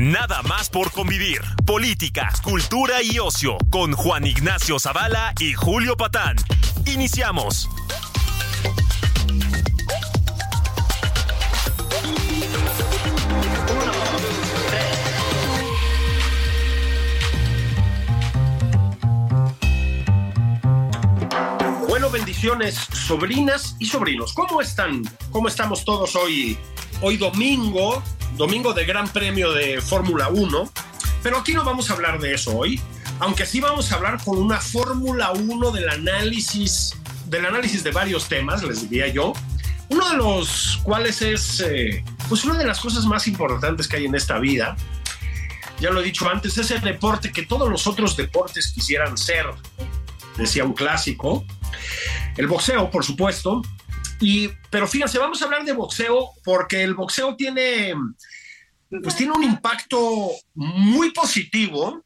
[0.00, 1.42] Nada más por convivir.
[1.66, 6.36] Política, cultura y ocio con Juan Ignacio Zavala y Julio Patán.
[6.86, 7.68] Iniciamos.
[21.86, 24.32] Bueno, bendiciones, sobrinas y sobrinos.
[24.32, 25.02] ¿Cómo están?
[25.30, 26.56] ¿Cómo estamos todos hoy?
[27.02, 28.02] Hoy domingo,
[28.36, 30.70] domingo de Gran Premio de Fórmula 1.
[31.22, 32.80] Pero aquí no vamos a hablar de eso hoy,
[33.18, 38.28] aunque sí vamos a hablar con una Fórmula 1 del análisis, del análisis de varios
[38.28, 39.34] temas, les diría yo.
[39.90, 44.06] Uno de los cuales es, eh, pues una de las cosas más importantes que hay
[44.06, 44.76] en esta vida.
[45.80, 49.46] Ya lo he dicho antes, es el deporte que todos los otros deportes quisieran ser,
[50.36, 51.44] decía un clásico.
[52.36, 53.62] El boxeo, por supuesto.
[54.20, 57.94] Y, pero fíjense, vamos a hablar de boxeo porque el boxeo tiene,
[59.02, 62.04] pues tiene un impacto muy positivo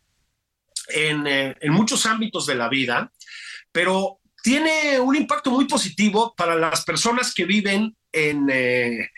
[0.88, 3.10] en, eh, muchos ámbitos de la vida,
[3.72, 9.10] pero tiene un impacto muy positivo para las personas que viven en, eh,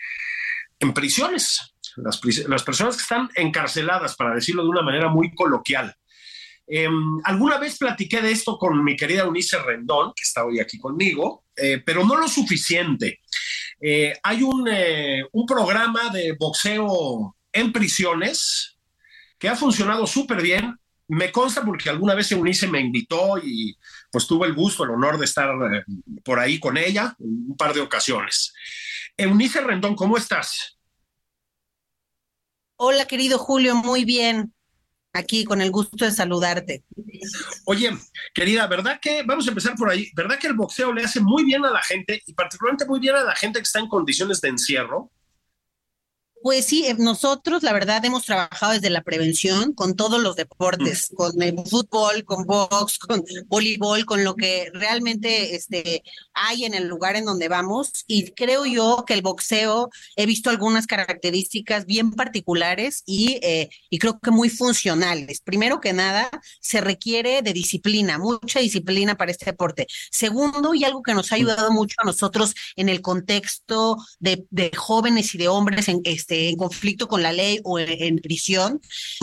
[0.79, 5.93] en prisiones, las, las, personas que están encarceladas, para decirlo de una manera muy coloquial.
[6.65, 6.89] Eh,
[7.23, 11.45] alguna vez platiqué de esto con mi querida Unice Rendón, que está hoy aquí conmigo,
[11.57, 13.19] eh, pero no lo suficiente.
[13.79, 14.69] Eh, hay un,
[15.31, 18.77] un, programa de boxeo en prisiones
[19.37, 20.77] que ha funcionado súper bien.
[21.07, 23.77] Me consta porque alguna vez Eunice me invitó y
[24.11, 25.49] pues tuve el gusto, el honor de estar
[26.23, 28.53] por ahí con ella un par de ocasiones.
[29.15, 30.77] Eunice Rendón, ¿cómo estás?
[32.75, 34.53] Hola, querido Julio, muy bien
[35.13, 36.83] aquí con el gusto de saludarte.
[37.65, 37.97] Oye,
[38.33, 41.43] querida, ¿verdad que, vamos a empezar por ahí, ¿verdad que el boxeo le hace muy
[41.43, 44.41] bien a la gente y particularmente muy bien a la gente que está en condiciones
[44.41, 45.11] de encierro?
[46.43, 51.41] Pues sí, nosotros la verdad hemos trabajado desde la prevención con todos los deportes, con
[51.41, 56.03] el fútbol, con box, con voleibol, con lo que realmente este,
[56.33, 58.03] hay en el lugar en donde vamos.
[58.05, 63.97] Y creo yo que el boxeo, he visto algunas características bien particulares y, eh, y
[63.97, 65.41] creo que muy funcionales.
[65.41, 66.29] Primero que nada,
[66.61, 69.87] se requiere de disciplina, mucha disciplina para este deporte.
[70.11, 74.71] Segundo, y algo que nos ha ayudado mucho a nosotros en el contexto de, de
[74.75, 78.81] jóvenes y de hombres en este, en conflicto con la ley o en, en prisión,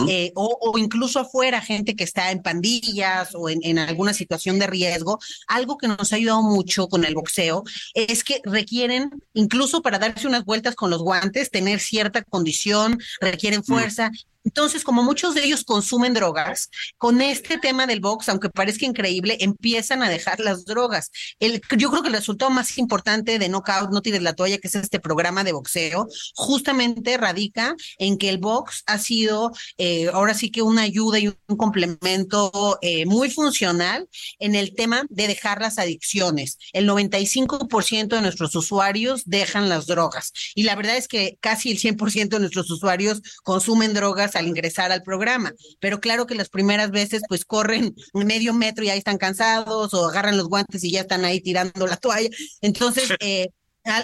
[0.09, 4.59] eh, o, o, incluso afuera, gente que está en pandillas o en, en, alguna situación
[4.59, 7.65] de riesgo, algo que nos ha ayudado mucho con el boxeo
[7.95, 13.65] es que requieren, incluso para darse unas vueltas con los guantes, tener cierta condición, requieren
[13.65, 14.11] fuerza.
[14.45, 19.39] Entonces, como muchos de ellos consumen drogas, con este tema del box, aunque parezca increíble,
[19.41, 21.11] empiezan a dejar las drogas.
[21.41, 24.69] El, yo creo que el resultado más importante de Knockout, No tires la toalla, que
[24.69, 30.35] es este programa de boxeo, justamente radica en que el box ha sido eh, ahora
[30.35, 35.61] sí que una ayuda y un complemento eh, muy funcional en el tema de dejar
[35.61, 36.59] las adicciones.
[36.73, 41.79] El 95% de nuestros usuarios dejan las drogas y la verdad es que casi el
[41.79, 45.53] 100% de nuestros usuarios consumen drogas al ingresar al programa.
[45.81, 50.09] Pero claro que las primeras veces pues corren medio metro y ahí están cansados o
[50.09, 52.29] agarran los guantes y ya están ahí tirando la toalla.
[52.61, 53.49] Entonces, eh,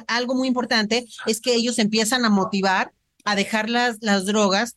[0.06, 2.92] algo muy importante es que ellos empiezan a motivar
[3.24, 4.76] a dejar las, las drogas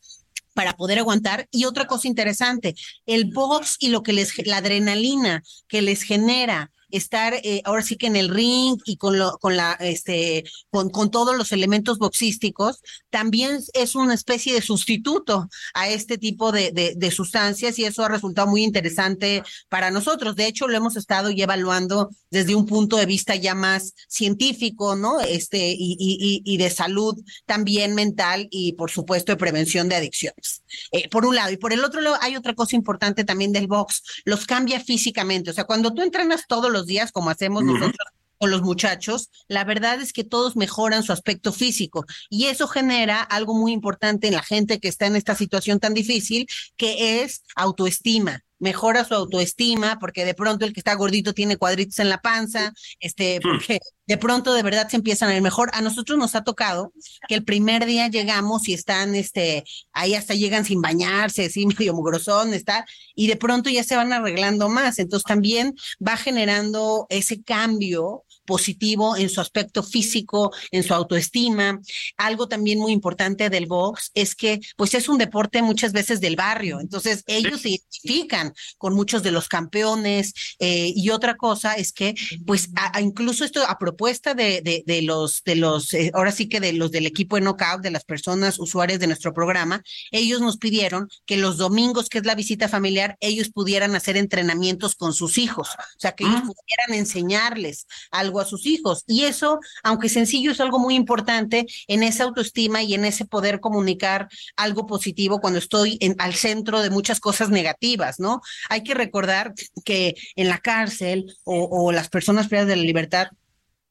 [0.53, 1.47] para poder aguantar.
[1.51, 2.75] Y otra cosa interesante,
[3.05, 7.97] el box y lo que les, la adrenalina que les genera estar eh, ahora sí
[7.97, 11.97] que en el ring y con lo, con la, este, con, con todos los elementos
[11.97, 18.03] boxísticos, también es una especie de sustituto a este tipo de, de, sustancias y eso
[18.03, 20.35] ha resultado muy interesante para nosotros.
[20.35, 24.95] De hecho, lo hemos estado ya evaluando desde un punto de vista ya más científico,
[24.95, 25.19] ¿no?
[25.19, 27.15] Este, y, y, y de salud
[27.45, 30.63] también mental y por supuesto de prevención de adicciones.
[30.91, 31.51] Eh, por un lado.
[31.51, 35.51] Y por el otro lado, hay otra cosa importante también del box, los cambia físicamente.
[35.51, 37.79] O sea, cuando tú entrenas todos los días, como hacemos uh -huh.
[37.79, 38.07] nosotros
[38.37, 43.21] con los muchachos, la verdad es que todos mejoran su aspecto físico y eso genera
[43.21, 47.43] algo muy importante en la gente que está en esta situación tan difícil, que es
[47.55, 48.43] autoestima.
[48.63, 52.73] Mejora su autoestima, porque de pronto el que está gordito tiene cuadritos en la panza,
[52.99, 53.41] este, hmm.
[53.43, 55.69] porque de pronto de verdad se empiezan a ir mejor.
[55.73, 56.93] A nosotros nos ha tocado
[57.27, 61.93] que el primer día llegamos y están, este, ahí hasta llegan sin bañarse, así medio
[61.93, 64.97] mugrosón, está, y de pronto ya se van arreglando más.
[64.97, 65.75] Entonces también
[66.05, 71.79] va generando ese cambio positivo en su aspecto físico, en su autoestima.
[72.17, 76.35] Algo también muy importante del box es que pues es un deporte muchas veces del
[76.35, 81.91] barrio, entonces ellos se identifican con muchos de los campeones eh, y otra cosa es
[81.93, 82.69] que pues
[83.01, 86.91] incluso esto a propuesta de, de, los, de los, eh, ahora sí que de los
[86.91, 91.37] del equipo de Knockout, de las personas usuarias de nuestro programa, ellos nos pidieron que
[91.37, 95.99] los domingos, que es la visita familiar, ellos pudieran hacer entrenamientos con sus hijos, o
[95.99, 96.47] sea, que ellos ah.
[96.47, 99.03] pudieran enseñarles algo a sus hijos.
[99.07, 103.59] Y eso, aunque sencillo, es algo muy importante en esa autoestima y en ese poder
[103.59, 108.41] comunicar algo positivo cuando estoy en, al centro de muchas cosas negativas, ¿no?
[108.69, 109.53] Hay que recordar
[109.85, 113.27] que en la cárcel o, o las personas privadas de la libertad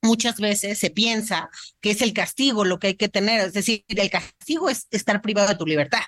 [0.03, 1.49] muchas veces se piensa
[1.81, 5.23] que es el castigo lo que hay que tener, es decir, el castigo es estar
[5.23, 6.03] privado de tu libertad,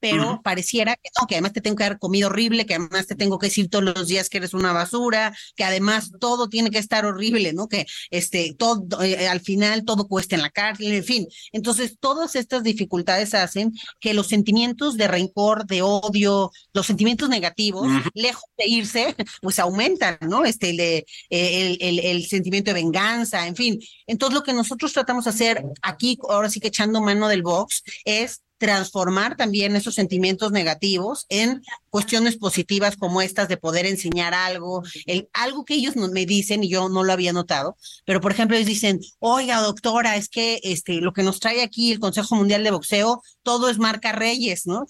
[0.00, 3.14] pero pareciera que no, que además te tengo que dar comida horrible, que además te
[3.14, 6.78] tengo que decir todos los días que eres una basura, que además todo tiene que
[6.78, 7.68] estar horrible, ¿no?
[7.68, 11.28] Que este todo eh, al final todo cuesta en la cárcel, en fin.
[11.52, 17.88] Entonces, todas estas dificultades hacen que los sentimientos de rencor, de odio, los sentimientos negativos,
[18.14, 20.44] lejos de irse, pues aumentan, ¿no?
[20.44, 23.80] Este eh, el, el, el sentimiento de venganza en fin.
[24.06, 27.82] Entonces lo que nosotros tratamos de hacer aquí, ahora sí que echando mano del box,
[28.04, 34.82] es transformar también esos sentimientos negativos en cuestiones positivas como estas de poder enseñar algo,
[35.06, 38.56] el, algo que ellos me dicen y yo no lo había notado, pero por ejemplo
[38.56, 42.64] ellos dicen, oiga doctora, es que este, lo que nos trae aquí el Consejo Mundial
[42.64, 44.84] de Boxeo, todo es marca Reyes, ¿no?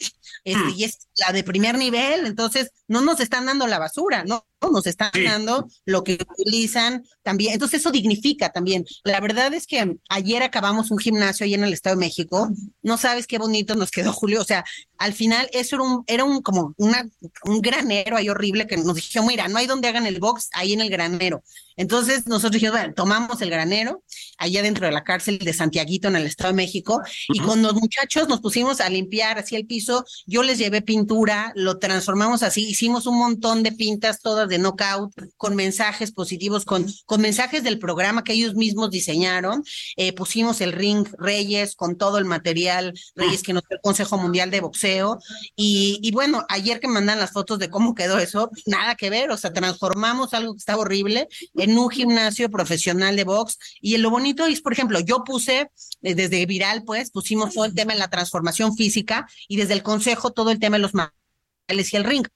[0.44, 0.74] Este, hmm.
[0.76, 4.46] Y es la de primer nivel, entonces no nos están dando la basura, ¿no?
[4.60, 7.52] Nos están dando lo que utilizan también.
[7.52, 8.84] Entonces eso dignifica también.
[9.04, 12.48] La verdad es que ayer acabamos un gimnasio ahí en el Estado de México.
[12.82, 14.40] No sabes qué bonito nos quedó Julio.
[14.40, 14.64] O sea,
[14.98, 17.08] al final eso era un, era un como una,
[17.44, 20.72] un granero ahí horrible que nos dijeron, mira, no hay donde hagan el box ahí
[20.72, 21.42] en el granero.
[21.76, 24.02] Entonces nosotros dijimos, bueno, tomamos el granero
[24.38, 27.74] allá dentro de la cárcel de Santiaguito en el Estado de México y con los
[27.74, 32.66] muchachos nos pusimos a limpiar así el piso, yo les llevé pintura, lo transformamos así,
[32.66, 37.78] hicimos un montón de pintas todas de knockout con mensajes positivos, con, con mensajes del
[37.78, 39.62] programa que ellos mismos diseñaron,
[39.96, 44.18] eh, pusimos el ring Reyes con todo el material Reyes que nos dio el Consejo
[44.18, 45.18] Mundial de Boxeo
[45.54, 49.30] y, y bueno, ayer que mandan las fotos de cómo quedó eso, nada que ver,
[49.30, 53.58] o sea, transformamos algo que estaba horrible en un gimnasio profesional de box.
[53.80, 55.70] Y lo bonito es, por ejemplo, yo puse
[56.02, 59.82] eh, desde Viral, pues, pusimos todo el tema en la transformación física y desde el
[59.82, 62.26] consejo todo el tema de los materiales y el ring.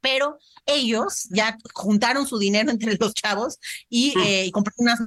[0.00, 3.58] Pero ellos ya juntaron su dinero entre los chavos
[3.88, 5.00] y, eh, y compraron unas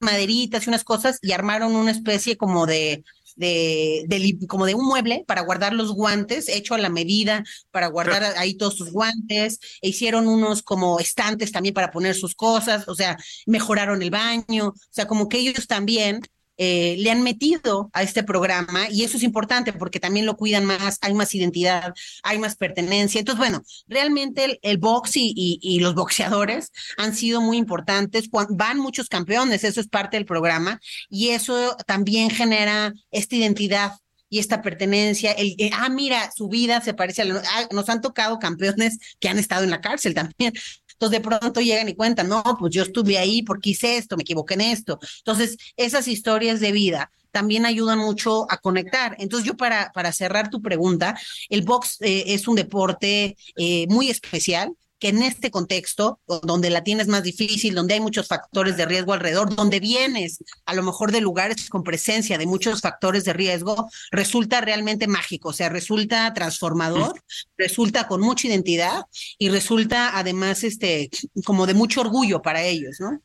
[0.00, 3.04] maderitas y unas cosas y armaron una especie como de,
[3.36, 8.22] de, como de un mueble para guardar los guantes, hecho a la medida, para guardar
[8.36, 12.94] ahí todos sus guantes, e hicieron unos como estantes también para poner sus cosas, o
[12.94, 16.20] sea, mejoraron el baño, o sea, como que ellos también
[16.58, 20.64] eh, le han metido a este programa y eso es importante porque también lo cuidan
[20.64, 23.18] más, hay más identidad, hay más pertenencia.
[23.18, 28.28] Entonces, bueno, realmente el, box y, los boxeadores han sido muy importantes.
[28.50, 33.92] Van muchos campeones, eso es parte del programa y eso también genera esta identidad
[34.32, 38.00] y esta pertenencia, el, ah, mira, su vida se parece a la, ah, nos han
[38.00, 40.54] tocado campeones que han estado en la cárcel también.
[41.02, 44.22] Entonces de pronto llegan y cuentan, no, pues yo estuve ahí porque hice esto, me
[44.22, 45.00] equivoqué en esto.
[45.18, 49.16] Entonces, esas historias de vida también ayudan mucho a conectar.
[49.18, 51.18] Entonces yo para, para cerrar tu pregunta,
[51.48, 56.84] el box eh, es un deporte eh, muy especial que en este contexto, donde la
[56.84, 61.10] tienes más difícil, donde hay muchos factores de riesgo alrededor, donde vienes a lo mejor
[61.10, 66.32] de lugares con presencia de muchos factores de riesgo, resulta realmente mágico, o sea, resulta
[66.34, 67.20] transformador,
[67.58, 69.02] resulta con mucha identidad
[69.38, 71.10] y resulta además este
[71.44, 73.20] como de mucho orgullo para ellos, ¿no?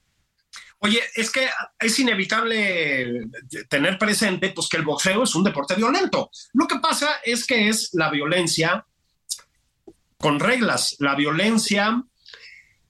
[0.79, 1.47] Oye, es que
[1.79, 3.27] es inevitable
[3.69, 6.31] tener presente pues que el boxeo es un deporte violento.
[6.53, 8.83] Lo que pasa es que es la violencia
[10.17, 10.95] con reglas.
[10.99, 12.03] La violencia,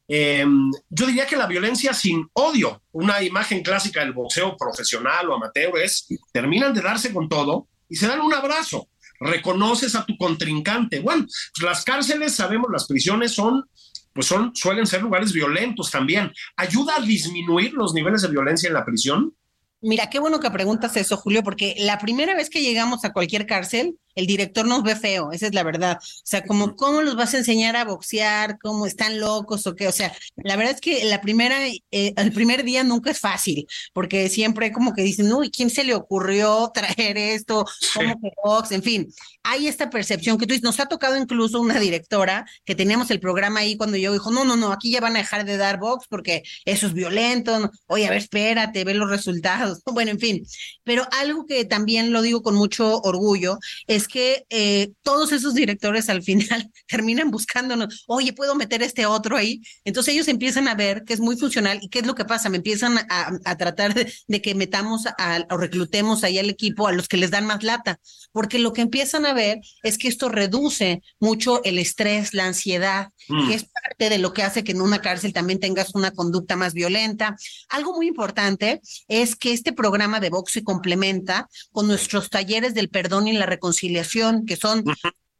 [0.08, 5.36] em, yo diría que la violencia sin odio, una imagen clásica del boxeo profesional o
[5.36, 10.18] amateur es, terminan de darse con todo y se dan un abrazo, reconoces a tu
[10.18, 11.00] contrincante.
[11.00, 13.70] Bueno, pues las cárceles, sabemos, las prisiones son,
[14.14, 16.32] pues son, suelen ser lugares violentos también.
[16.56, 19.36] ¿Ayuda a disminuir los niveles de violencia en la prisión?
[19.82, 23.46] Mira, qué bueno que preguntas eso, Julio, porque la primera vez que llegamos a cualquier
[23.46, 26.00] cárcel, el director nos ve feo, esa es la verdad.
[26.02, 28.58] O sea, como, ¿cómo los vas a enseñar a boxear?
[28.60, 29.88] ¿Cómo están locos o qué?
[29.88, 33.68] O sea, la verdad es que la primera, eh, el primer día nunca es fácil,
[33.94, 37.64] porque siempre como que dicen, uy, ¿quién se le ocurrió traer esto?
[37.94, 38.72] ¿Cómo que box?
[38.72, 39.08] En fin,
[39.44, 43.20] hay esta percepción que tú dices, nos ha tocado incluso una directora que teníamos el
[43.20, 45.78] programa ahí cuando yo dijo, no, no, no, aquí ya van a dejar de dar
[45.80, 47.70] box porque eso es violento.
[47.86, 49.67] Oye, a ver, espérate, ve los resultados.
[49.86, 50.46] Bueno, en fin,
[50.84, 56.10] pero algo que también lo digo con mucho orgullo es que eh, todos esos directores
[56.10, 59.62] al final terminan buscándonos, oye, ¿puedo meter este otro ahí?
[59.84, 62.50] Entonces ellos empiezan a ver que es muy funcional y qué es lo que pasa,
[62.50, 65.06] me empiezan a, tratar de, que metamos
[65.50, 68.00] o reclutemos ahí al equipo a los que les dan más lata,
[68.32, 73.10] porque lo que empiezan a ver es que esto reduce mucho el estrés, la ansiedad,
[73.28, 73.48] mm.
[73.48, 76.56] que es parte de lo que hace que en una cárcel también tengas una conducta
[76.56, 77.36] más violenta.
[77.70, 82.90] Algo muy importante es que este programa de box se complementa con nuestros talleres del
[82.90, 84.84] perdón y la reconciliación que son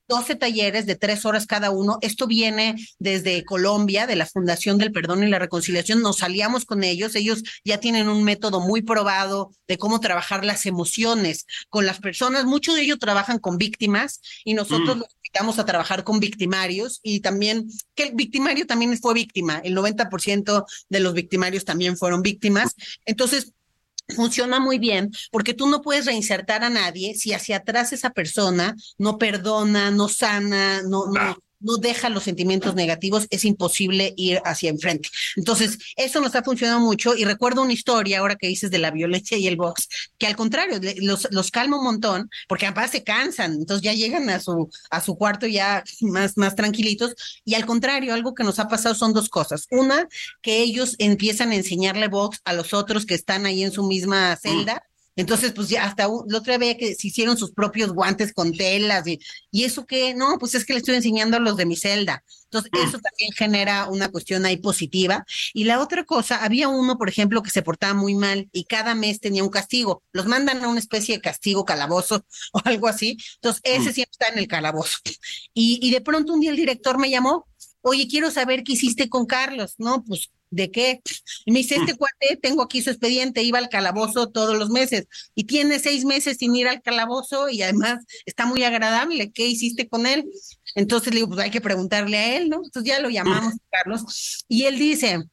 [0.08, 1.98] 12 talleres de tres horas cada uno.
[2.02, 6.02] Esto viene desde Colombia, de la Fundación del Perdón y la Reconciliación.
[6.02, 7.16] Nos aliamos con ellos.
[7.16, 12.46] Ellos ya tienen un método muy probado de cómo trabajar las emociones con las personas.
[12.46, 15.00] Muchos de ellos trabajan con víctimas y nosotros mm.
[15.00, 19.60] los invitamos a trabajar con victimarios y también que el victimario también fue víctima.
[19.64, 22.76] El 90% de los victimarios también fueron víctimas.
[23.06, 23.54] Entonces,
[24.16, 28.76] funciona muy bien porque tú no puedes reinsertar a nadie si hacia atrás esa persona
[28.98, 34.70] no perdona, no sana, no, no, no deja los sentimientos negativos, es imposible ir hacia
[34.70, 35.10] enfrente.
[35.36, 38.92] Entonces, eso nos ha funcionado mucho y recuerdo una historia ahora que dices de la
[38.92, 39.88] violencia y el box,
[40.18, 44.30] que al contrario, los, los calma un montón, porque además se cansan, entonces ya llegan
[44.30, 48.60] a su, a su cuarto ya más, más tranquilitos y al contrario, algo que nos
[48.60, 49.68] ha pasado son dos cosas.
[49.72, 50.08] Una,
[50.42, 54.36] que ellos empiezan a enseñarle box a los otros que están ahí en su misma
[54.36, 54.84] celda.
[55.18, 59.06] Entonces, pues ya hasta la otra vez que se hicieron sus propios guantes con telas
[59.08, 59.20] y,
[59.52, 62.24] y eso que, no, pues es que le estoy enseñando a los de mi celda.
[62.46, 62.88] Entonces, mm.
[62.88, 65.26] eso también genera una cuestión ahí positiva.
[65.54, 68.96] Y la otra cosa, había uno, por ejemplo, que se portaba muy mal y cada
[68.96, 70.04] mes tenía un castigo.
[70.12, 73.18] Los mandan a una especie de castigo calabozo o algo así.
[73.36, 73.94] Entonces, ese mm.
[73.94, 75.00] siempre está en el calabozo.
[75.54, 77.48] Y, y de pronto un día el director me llamó,
[77.82, 79.74] oye, quiero saber qué hiciste con Carlos.
[79.78, 81.02] No, pues ¿De qué?
[81.46, 81.98] Y me dice, este mm.
[81.98, 86.38] cuate, tengo aquí su expediente, iba al calabozo todos los meses y tiene seis meses
[86.40, 89.32] sin ir al calabozo y además está muy agradable.
[89.32, 90.26] ¿Qué hiciste con él?
[90.76, 92.62] Entonces le digo, pues hay que preguntarle a él, ¿no?
[92.64, 93.58] Entonces ya lo llamamos, mm.
[93.70, 95.24] Carlos, y él dice,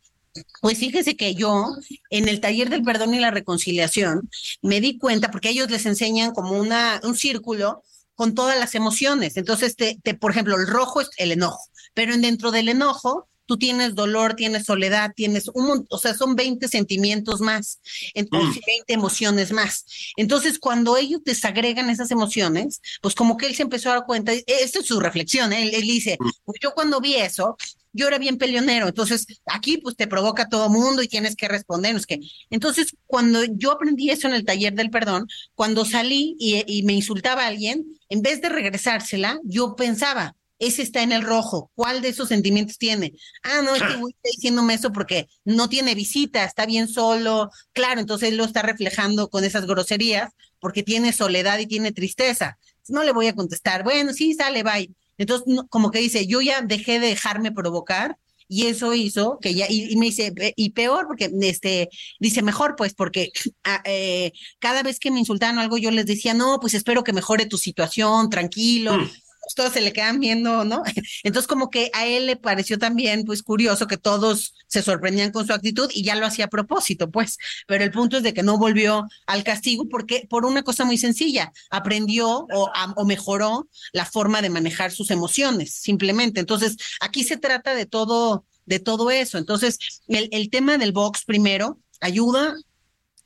[0.60, 1.68] pues fíjese que yo
[2.10, 4.28] en el taller del perdón y la reconciliación
[4.62, 7.82] me di cuenta, porque ellos les enseñan como una, un círculo
[8.14, 9.36] con todas las emociones.
[9.36, 11.60] Entonces, te, te, por ejemplo, el rojo es el enojo,
[11.94, 16.68] pero dentro del enojo tú tienes dolor, tienes soledad, tienes un o sea, son 20
[16.68, 17.80] sentimientos más,
[18.14, 18.98] entonces 20 mm.
[18.98, 19.84] emociones más.
[20.16, 24.32] Entonces, cuando ellos desagregan esas emociones, pues como que él se empezó a dar cuenta,
[24.32, 25.62] e, esta es su reflexión, ¿eh?
[25.62, 26.30] él, él, dice, mm.
[26.44, 27.56] pues yo cuando vi eso,
[27.92, 31.94] yo era bien peleonero, entonces aquí pues te provoca todo mundo y tienes que responder,
[32.06, 32.18] que
[32.50, 36.92] entonces cuando yo aprendí eso en el taller del perdón, cuando salí y, y me
[36.92, 41.70] insultaba a alguien, en vez de regresársela, yo pensaba, ese está en el rojo.
[41.74, 43.12] ¿Cuál de esos sentimientos tiene?
[43.42, 47.50] Ah, no, este güey está diciéndome eso porque no tiene visita, está bien solo.
[47.72, 50.30] Claro, entonces él lo está reflejando con esas groserías
[50.60, 52.58] porque tiene soledad y tiene tristeza.
[52.88, 54.90] No le voy a contestar, bueno, sí, sale, bye.
[55.18, 59.66] Entonces, como que dice, yo ya dejé de dejarme provocar y eso hizo que ya,
[59.70, 61.88] y, me dice, y peor, porque este,
[62.20, 63.30] dice mejor, pues, porque
[63.64, 67.12] ah, eh, cada vez que me insultaban algo, yo les decía, no, pues espero que
[67.12, 68.98] mejore tu situación, tranquilo.
[68.98, 69.10] Mm
[69.54, 70.82] todos se le quedan viendo, ¿no?
[71.22, 75.46] Entonces como que a él le pareció también pues curioso que todos se sorprendían con
[75.46, 78.42] su actitud y ya lo hacía a propósito, pues, pero el punto es de que
[78.42, 84.40] no volvió al castigo porque por una cosa muy sencilla, aprendió o, mejoró la forma
[84.42, 86.40] de manejar sus emociones, simplemente.
[86.40, 89.36] Entonces, aquí se trata de todo de todo eso.
[89.36, 92.54] Entonces, el, el tema del box primero ayuda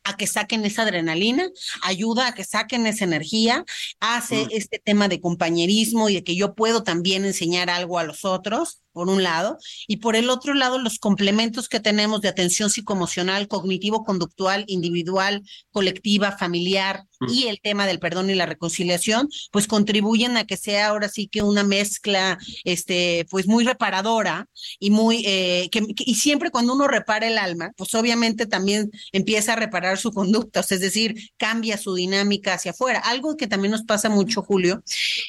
[0.05, 1.49] a que saquen esa adrenalina,
[1.83, 3.65] ayuda a que saquen esa energía,
[4.01, 4.49] hace mm.
[4.53, 8.81] este tema de compañerismo y de que yo puedo también enseñar algo a los otros
[8.99, 13.47] por un lado, y por el otro lado, los complementos que tenemos de atención psicoemocional,
[13.47, 17.33] cognitivo-conductual, individual, colectiva, familiar mm.
[17.33, 21.29] y el tema del perdón y la reconciliación, pues contribuyen a que sea ahora sí
[21.29, 24.49] que una mezcla, este, pues muy reparadora
[24.81, 29.53] y muy, eh, que, y siempre cuando uno repara el alma, pues obviamente también empieza
[29.53, 33.01] a reparar su conducta, es decir, cambia su dinámica hacia afuera.
[33.01, 34.83] Algo que también nos pasa mucho, Julio,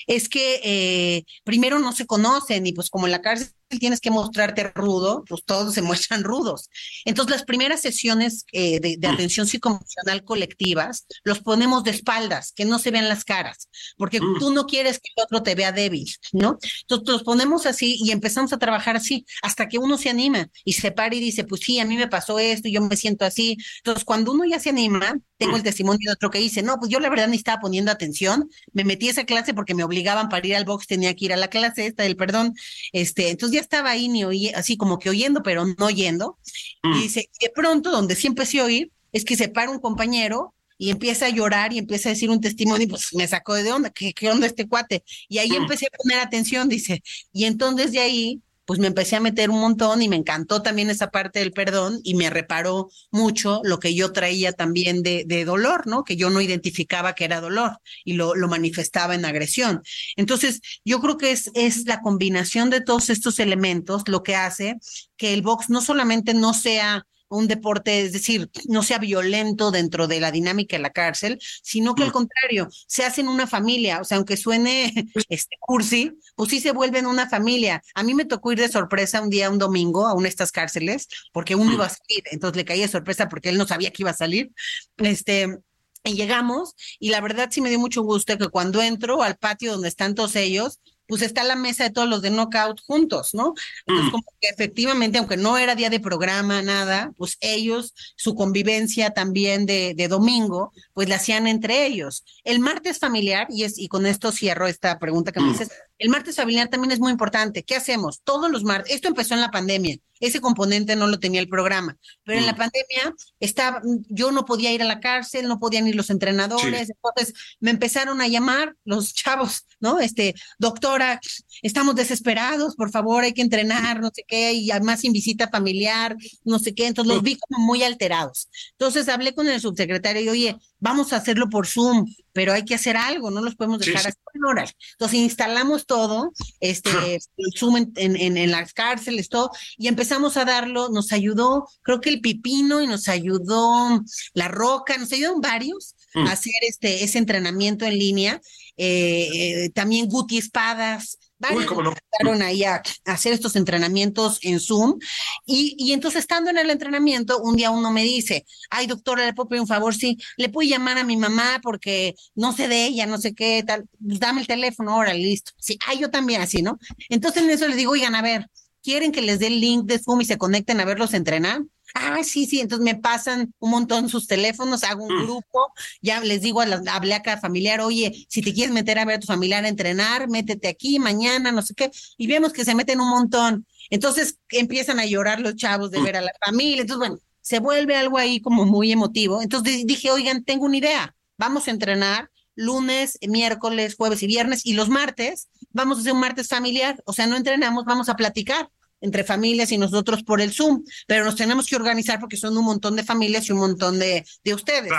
[0.07, 4.11] es que eh, primero no se conocen y pues como en la cárcel tienes que
[4.11, 6.69] mostrarte rudo, pues todos se muestran rudos.
[7.05, 9.13] Entonces, las primeras sesiones eh, de, mm.
[9.13, 14.39] atención psicoemocional colectivas los ponemos de espaldas, que no se vean las caras, porque mm.
[14.39, 16.57] tú no quieres que el otro te vea débil, ¿no?
[16.81, 20.73] Entonces, los ponemos así y empezamos a trabajar así hasta que uno se anima y
[20.73, 23.25] se para y dice, pues sí, a mí me pasó esto y yo me siento
[23.25, 23.57] así.
[23.77, 26.91] Entonces, cuando uno ya se anima, tengo el testimonio de otro que dice, no, pues
[26.91, 30.27] yo la verdad ni estaba poniendo atención, me metí a esa clase porque me obligaban
[30.27, 32.53] para ir al box, tenía que ir a la clase esta del perdón,
[32.91, 36.37] este, entonces ya estaba ahí ni oí, así como que oyendo, pero no oyendo,
[36.83, 37.01] y mm.
[37.01, 40.91] dice, de pronto, donde sí empecé a oír, es que se para un compañero y
[40.91, 43.91] empieza a llorar y empieza a decir un testimonio, y pues me sacó de onda,
[43.91, 45.03] ¿qué, qué onda este cuate?
[45.29, 45.61] Y ahí mm.
[45.63, 49.61] empecé a poner atención, dice, y entonces de ahí pues me empecé a meter un
[49.61, 53.95] montón y me encantó también esa parte del perdón y me reparó mucho lo que
[53.95, 56.03] yo traía también de, dolor, ¿no?
[56.03, 59.81] Que yo no identificaba que era dolor y lo, lo manifestaba en agresión.
[60.17, 64.75] Entonces, yo creo que es, es la combinación de todos estos elementos lo que hace
[65.17, 70.07] que el box no solamente no sea un deporte, es decir, no sea violento dentro
[70.07, 72.13] de la dinámica de la cárcel, sino que al mm.
[72.13, 74.93] contrario, se hacen una familia, o sea, aunque suene
[75.29, 77.81] este cursi, pues sí se vuelven una familia.
[77.95, 80.51] A mí me tocó ir de sorpresa un día, un domingo, a una de estas
[80.51, 83.91] cárceles, porque uno iba a salir, entonces le caí de sorpresa porque él no sabía
[83.91, 84.51] que iba a salir.
[84.97, 85.59] Este,
[86.03, 89.73] y llegamos, y la verdad sí me dio mucho gusto que cuando entro al patio
[89.73, 93.55] donde están todos ellos, pues está la mesa de todos los de Knockout juntos, ¿no?
[93.87, 94.11] Entonces, mm.
[94.11, 99.65] como que efectivamente, aunque no era día de programa, nada, pues ellos, su convivencia también
[99.65, 102.23] de, de domingo, pues la hacían entre ellos.
[102.43, 105.51] El martes familiar, y, es, y con esto cierro esta pregunta que me mm.
[105.51, 107.63] dices, el martes familiar también es muy importante.
[107.63, 108.21] ¿Qué hacemos?
[108.23, 111.97] Todos los martes, esto empezó en la pandemia, ese componente no lo tenía el programa,
[112.23, 112.57] pero en la mm.
[112.57, 117.33] pandemia estaba, yo no podía ir a la cárcel, no podían ir los entrenadores, entonces
[117.59, 119.99] me empezaron a llamar los chavos, ¿no?
[119.99, 121.19] Este, doctora,
[121.61, 126.15] estamos desesperados, por favor, hay que entrenar, no sé qué, y además sin visita familiar,
[126.43, 128.49] no sé qué, entonces los vi como muy alterados.
[128.71, 132.75] Entonces hablé con el subsecretario y, oye, vamos a hacerlo por Zoom, pero hay que
[132.75, 134.17] hacer algo, no los podemos dejar así
[134.47, 134.75] horas.
[134.93, 140.45] Entonces instalamos todo, este, el Zoom en, en, en, las cárceles, todo, y empezamos a
[140.45, 145.95] darlo, nos ayudó, creo que el Pipino y nos ayudó la Roca, nos ayudaron varios
[146.15, 146.27] a mm.
[146.27, 148.41] hacer este, ese entrenamiento en línea,
[148.77, 154.99] eh, eh, también Guti Espadas, Varios empezaron ahí a, hacer estos entrenamientos en Zoom.
[155.45, 159.33] Y, y, entonces, estando en el entrenamiento, un día uno me dice, ay, doctora, ¿le
[159.33, 159.95] puedo pedir un favor?
[159.95, 163.63] Sí, le puedo llamar a mi mamá porque no sé de ella, no sé qué,
[163.65, 163.87] tal.
[164.05, 165.51] Pues dame el teléfono, ahora, listo.
[165.57, 166.77] Sí, ay, yo también así, ¿no?
[167.07, 168.47] Entonces, en eso les digo, oigan, a ver,
[168.83, 171.61] ¿quieren que les dé el link de Zoom y se conecten a verlos entrenar?
[171.93, 175.23] Ah, sí, sí, entonces me pasan un montón sus teléfonos, hago un mm.
[175.23, 178.99] grupo, ya les digo a la, hablé a cada familiar, oye, si te quieres meter
[178.99, 182.53] a ver a tu familiar a entrenar, métete aquí mañana, no sé qué, y vemos
[182.53, 183.65] que se meten un montón.
[183.89, 186.03] Entonces empiezan a llorar los chavos de mm.
[186.03, 189.41] ver a la familia, entonces bueno, se vuelve algo ahí como muy emotivo.
[189.41, 194.73] Entonces dije, oigan, tengo una idea, vamos a entrenar lunes, miércoles, jueves y viernes, y
[194.73, 198.69] los martes vamos a hacer un martes familiar, o sea, no entrenamos, vamos a platicar
[199.01, 202.65] entre familias y nosotros por el Zoom, pero nos tenemos que organizar porque son un
[202.65, 204.91] montón de familias y un montón de, de ustedes.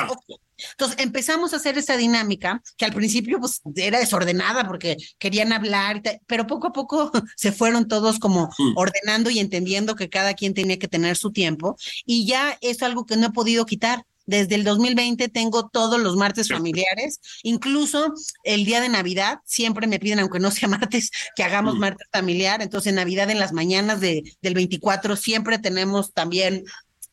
[0.72, 6.02] Entonces empezamos a hacer esa dinámica que al principio pues era desordenada porque querían hablar,
[6.26, 8.76] pero poco a poco se fueron todos como mm.
[8.76, 13.06] ordenando y entendiendo que cada quien tenía que tener su tiempo y ya es algo
[13.06, 14.04] que no he podido quitar.
[14.26, 18.12] Desde el 2020 tengo todos los martes familiares, incluso
[18.44, 22.62] el día de Navidad, siempre me piden, aunque no sea martes, que hagamos martes familiar.
[22.62, 26.64] Entonces, Navidad en las mañanas de, del 24 siempre tenemos también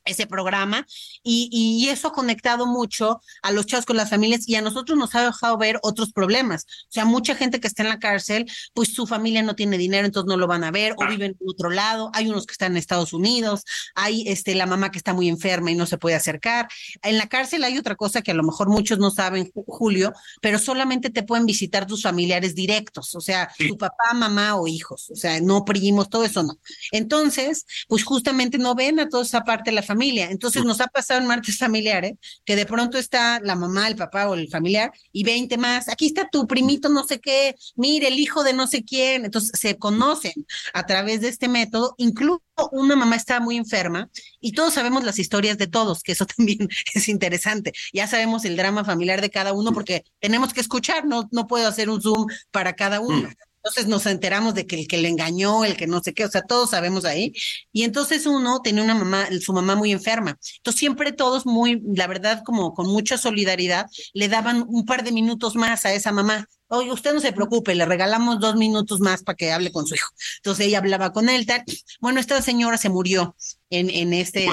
[0.07, 0.85] ese programa
[1.23, 4.97] y, y, eso ha conectado mucho a los chavos con las familias y a nosotros
[4.97, 6.65] nos ha dejado ver otros problemas.
[6.83, 10.05] O sea, mucha gente que está en la cárcel, pues su familia no tiene dinero,
[10.05, 12.09] entonces no lo van a ver o viven en otro lado.
[12.13, 13.63] Hay unos que están en Estados Unidos,
[13.95, 16.67] hay este, la mamá que está muy enferma y no se puede acercar.
[17.01, 20.59] En la cárcel hay otra cosa que a lo mejor muchos no saben, Julio, pero
[20.59, 25.15] solamente te pueden visitar tus familiares directos, o sea, tu papá, mamá o hijos, o
[25.15, 26.57] sea, no primos, todo eso no.
[26.91, 30.29] Entonces, pues justamente no ven a toda esa parte de la familia familia.
[30.29, 32.13] Entonces nos ha pasado en martes familiares
[32.45, 35.89] que de pronto está la mamá, el papá o el familiar y 20 más.
[35.89, 39.25] Aquí está tu primito, no sé qué, mire, el hijo de no sé quién.
[39.25, 40.33] Entonces se conocen
[40.73, 41.95] a través de este método.
[41.97, 46.25] Incluso una mamá estaba muy enferma y todos sabemos las historias de todos, que eso
[46.37, 47.73] también es interesante.
[47.91, 51.67] Ya sabemos el drama familiar de cada uno porque tenemos que escuchar, no, no puedo
[51.67, 53.29] hacer un Zoom para cada uno.
[53.67, 56.31] Entonces nos enteramos de que el que le engañó, el que no sé qué, o
[56.31, 57.33] sea, todos sabemos ahí.
[57.73, 60.37] Y entonces uno tenía una mamá, su mamá muy enferma.
[60.57, 65.11] Entonces siempre todos muy, la verdad, como con mucha solidaridad, le daban un par de
[65.11, 69.23] minutos más a esa mamá oye, usted no se preocupe, le regalamos dos minutos más
[69.23, 70.11] para que hable con su hijo.
[70.37, 71.63] Entonces ella hablaba con él, tal.
[71.99, 73.35] Bueno, esta señora se murió
[73.69, 74.47] en, en este,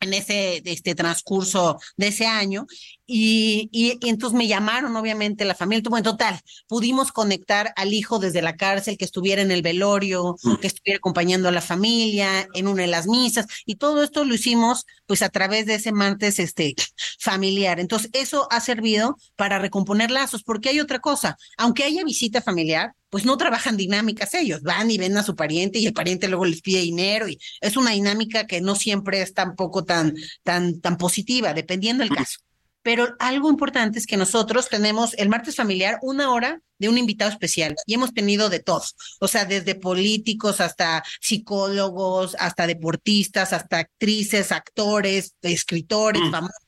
[0.00, 2.66] en ese este transcurso de ese año
[3.10, 8.42] y, y, entonces me llamaron obviamente la familia bueno total pudimos conectar al hijo desde
[8.42, 10.56] la cárcel que estuviera en el velorio mm.
[10.56, 14.34] que estuviera acompañando a la familia en una de las misas y todo esto lo
[14.34, 16.74] hicimos pues a través de ese martes este
[17.18, 22.42] familiar entonces eso ha servido para recomponer lazos porque hay otra cosa aunque haya visita
[22.42, 26.28] familiar pues no trabajan dinámicas ellos, van y ven a su pariente y el pariente
[26.28, 30.80] luego les pide dinero y es una dinámica que no siempre es tampoco tan, tan,
[30.82, 32.40] tan positiva, dependiendo del caso.
[32.82, 37.30] Pero algo importante es que nosotros tenemos el martes familiar una hora de un invitado
[37.30, 43.78] especial y hemos tenido de todos, o sea, desde políticos hasta psicólogos, hasta deportistas, hasta
[43.78, 46.30] actrices, actores, escritores, mm.
[46.30, 46.67] famosos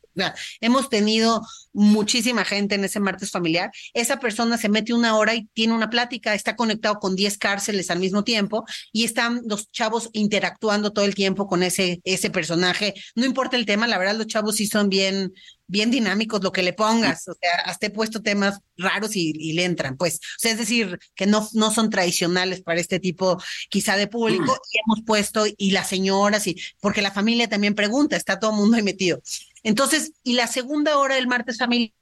[0.60, 3.70] hemos tenido muchísima gente en ese martes familiar.
[3.94, 7.90] Esa persona se mete una hora y tiene una plática, está conectado con 10 cárceles
[7.90, 12.94] al mismo tiempo y están los chavos interactuando todo el tiempo con ese, ese personaje.
[13.14, 15.32] No importa el tema, la verdad los chavos sí son bien,
[15.70, 17.28] bien dinámicos, lo que le pongas.
[17.28, 20.16] O sea, hasta he puesto temas raros y, le entran, pues.
[20.16, 24.58] O sea, es decir, que no, no son tradicionales para este tipo quizá de público
[24.72, 28.56] y hemos puesto y las señoras y porque la familia también pregunta, está todo el
[28.56, 29.22] mundo ahí metido.
[29.62, 31.92] Entonces, y la segunda hora del martes familiar,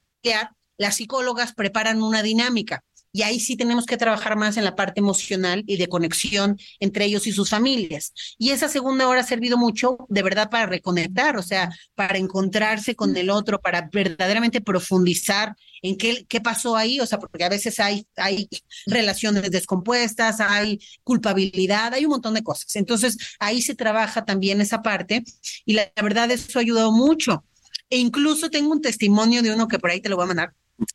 [0.77, 2.85] las psicólogas preparan una dinámica.
[3.11, 7.07] Y ahí sí tenemos que trabajar más en la parte emocional y de conexión entre
[7.07, 8.13] ellos y sus familias.
[8.37, 12.95] Y esa segunda hora ha servido mucho, de verdad, para reconectar, o sea, para encontrarse
[12.95, 17.81] con el otro, para verdaderamente profundizar en qué, pasó ahí, o sea, porque a veces
[17.81, 18.49] hay, hay
[18.87, 22.77] relaciones descompuestas, hay culpabilidad, hay un montón de cosas.
[22.77, 25.25] Entonces, ahí se trabaja también esa parte
[25.65, 27.45] y la, la verdad eso ha ayudado mucho.
[27.91, 30.53] E incluso tengo un testimonio de uno que por ahí te lo voy a mandar,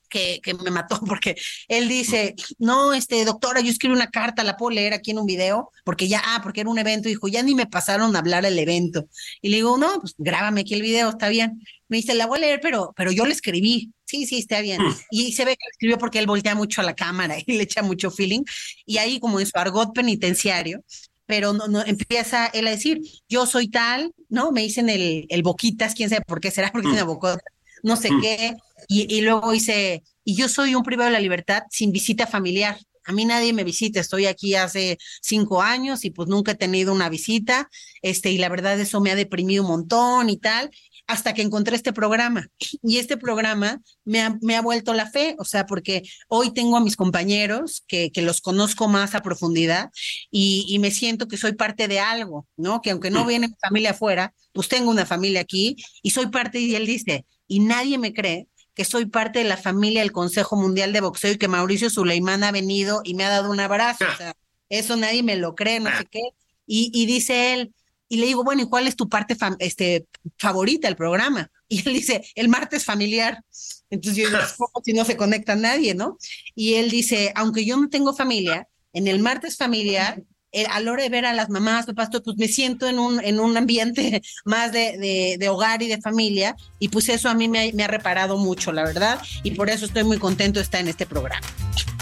[0.09, 1.35] que, que, me mató porque
[1.67, 5.25] él dice, no, este, doctora, yo escribí una carta, la puedo leer aquí en un
[5.25, 8.45] video, porque ya, ah, porque era un evento, dijo, ya ni me pasaron a hablar
[8.45, 9.07] el evento.
[9.41, 11.61] Y le digo, no, pues grábame aquí el video, está bien.
[11.87, 13.91] Me dice, la voy a leer, pero, pero yo le escribí.
[14.05, 14.81] Sí, sí, está bien.
[14.81, 14.93] Hmm.
[15.11, 17.81] Y se ve que escribió porque él voltea mucho a la cámara y le echa
[17.81, 18.43] mucho feeling.
[18.85, 20.83] Y ahí, como en su argot penitenciario,
[21.33, 24.51] pero no, no, empieza él a decir, yo soy tal, ¿no?
[24.51, 27.39] Me dicen el, el boquitas, quién sabe por qué será, porque tiene boca,
[27.81, 28.53] no sé qué,
[28.87, 32.77] y, y, luego dice, y yo soy un privado de la libertad sin visita familiar.
[33.05, 36.93] A mí nadie me visita, estoy aquí hace cinco años y pues nunca he tenido
[36.93, 37.67] una visita,
[38.03, 40.69] este, y la verdad eso me ha deprimido un montón y tal,
[41.07, 42.47] hasta que encontré este programa.
[42.81, 46.77] Y este programa me ha, me ha vuelto la fe, o sea, porque hoy tengo
[46.77, 49.89] a mis compañeros que, que los conozco más a profundidad
[50.31, 52.81] y, y, me siento que soy parte de algo, ¿no?
[52.81, 53.27] Que aunque no mm.
[53.27, 57.25] viene mi familia afuera, pues tengo una familia aquí y soy parte, y él dice,
[57.47, 61.33] y nadie me cree que soy parte de la familia del Consejo Mundial de Boxeo
[61.33, 64.05] y que Mauricio Suleimán ha venido y me ha dado un abrazo.
[64.11, 64.33] O sea,
[64.69, 66.21] eso nadie me lo cree, no sé qué.
[66.65, 67.73] Y, y dice él,
[68.13, 70.05] y le digo, bueno, ¿y cuál es tu parte este,
[70.37, 71.49] favorita del programa?
[71.67, 73.43] Y él dice, el martes familiar.
[73.89, 74.39] Entonces yo digo,
[74.85, 76.19] si no se conecta nadie, ¿no?
[76.53, 80.21] Y él dice, aunque yo no tengo familia, en el martes familiar,
[80.53, 83.19] eh, a la hora de ver a las mamás, papás, pues me siento en un,
[83.23, 87.33] en un ambiente más de, de, de hogar y de familia, y pues eso a
[87.33, 90.59] mí me ha, me ha reparado mucho, la verdad, y por eso estoy muy contento
[90.59, 91.45] de estar en este programa.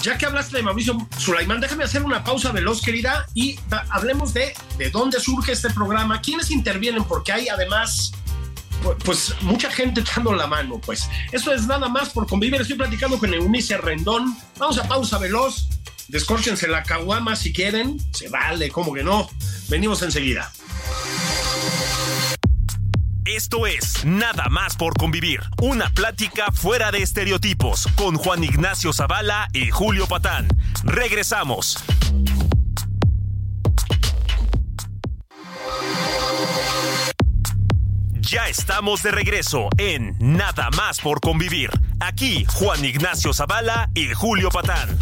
[0.04, 3.58] Ya que hablaste de Mauricio Sulaimán, déjame hacer una pausa veloz, querida, y
[3.90, 8.12] hablemos de, de dónde surge este programa, quiénes intervienen, porque hay además
[9.06, 11.08] pues mucha gente echando la mano, pues.
[11.32, 12.60] Esto es nada más por convivir.
[12.60, 14.36] Estoy platicando con Eunice Rendón.
[14.58, 15.68] Vamos a pausa veloz.
[16.12, 17.98] Descórchense la caguama si quieren.
[18.12, 19.30] Se vale, ¿cómo que no?
[19.70, 20.52] Venimos enseguida.
[23.24, 29.48] Esto es Nada más por convivir, una plática fuera de estereotipos con Juan Ignacio Zavala
[29.54, 30.50] y Julio Patán.
[30.84, 31.82] Regresamos.
[38.20, 41.70] Ya estamos de regreso en Nada más por convivir.
[42.02, 45.00] Aquí Juan Ignacio Zavala y Julio Patán.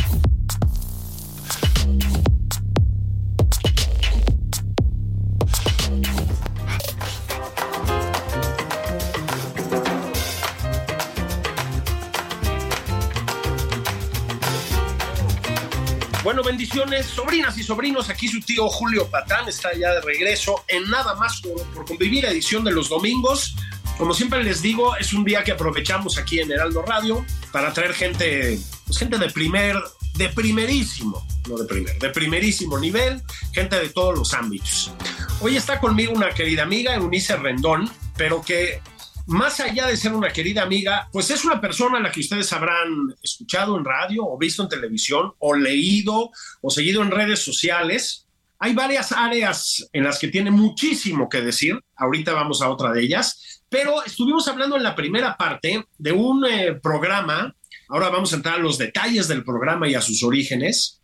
[16.44, 18.10] Bendiciones, sobrinas y sobrinos.
[18.10, 22.26] Aquí su tío Julio Patán está ya de regreso en Nada más por, por, convivir,
[22.26, 23.56] edición de los domingos.
[23.98, 27.94] Como siempre les digo, es un día que aprovechamos aquí en Heraldo Radio para traer
[27.94, 29.76] gente, pues gente de primer,
[30.16, 33.22] de primerísimo, no de primer, de primerísimo nivel,
[33.54, 34.94] gente de todos los ámbitos.
[35.42, 38.82] Hoy está conmigo una querida amiga, Eunice Rendón, pero que
[39.30, 42.52] más allá de ser una querida amiga, pues es una persona a la que ustedes
[42.52, 48.26] habrán escuchado en radio o visto en televisión o leído o seguido en redes sociales.
[48.58, 51.80] Hay varias áreas en las que tiene muchísimo que decir.
[51.96, 53.62] Ahorita vamos a otra de ellas.
[53.70, 57.56] Pero estuvimos hablando en la primera parte de un eh, programa.
[57.88, 61.02] Ahora vamos a entrar a los detalles del programa y a sus orígenes.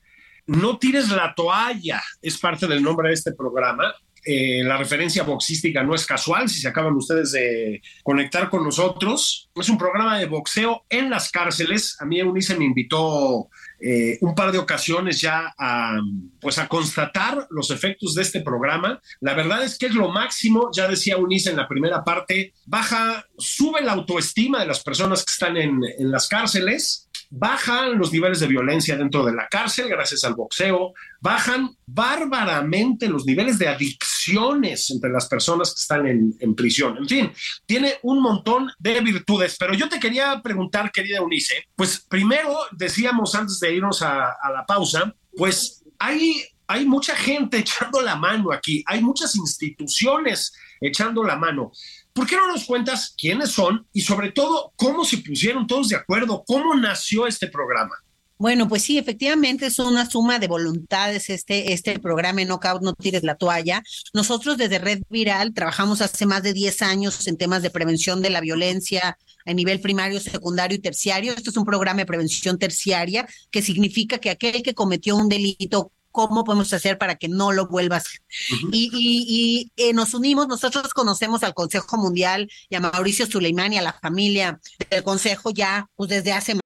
[0.48, 3.94] No tires la toalla es parte del nombre de este programa.
[4.28, 9.52] Eh, la referencia boxística no es casual, si se acaban ustedes de conectar con nosotros.
[9.54, 11.96] Es un programa de boxeo en las cárceles.
[12.00, 16.00] A mí Eunice me invitó eh, un par de ocasiones ya a,
[16.42, 19.00] pues a constatar los efectos de este programa.
[19.20, 23.24] La verdad es que es lo máximo, ya decía Eunice en la primera parte, baja,
[23.38, 27.06] sube la autoestima de las personas que están en, en las cárceles
[27.38, 33.26] bajan los niveles de violencia dentro de la cárcel gracias al boxeo, bajan bárbaramente los
[33.26, 36.98] niveles de adicciones entre las personas que están en, prisión.
[36.98, 37.32] En fin,
[37.66, 43.36] tiene un montón de virtudes, pero yo te quería preguntar, querida Eunice, pues primero decíamos
[43.36, 48.52] antes de irnos a, a la pausa, pues hay hay mucha gente echando la mano
[48.52, 51.72] aquí, hay muchas instituciones echando la mano.
[52.16, 55.98] ¿Por qué no nos cuentas quiénes son y sobre todo cómo se pusieron todos de
[55.98, 56.46] acuerdo?
[56.48, 57.94] ¿Cómo nació este programa?
[58.38, 63.24] Bueno, pues sí, efectivamente es una suma de voluntades este, este programa Knockout No Tires
[63.24, 63.84] la Toalla.
[64.14, 68.30] Nosotros desde Red Viral trabajamos hace más de 10 años en temas de prevención de
[68.30, 71.34] la violencia a nivel primario, secundario y terciario.
[71.34, 75.92] Esto es un programa de prevención terciaria que significa que aquel que cometió un delito
[76.16, 78.22] cómo podemos hacer para que no lo vuelva a hacer.
[78.72, 83.82] Y, eh, nos unimos, nosotros conocemos al Consejo Mundial y a Mauricio Suleimán y a
[83.82, 86.58] la familia del Consejo ya pues, desde hace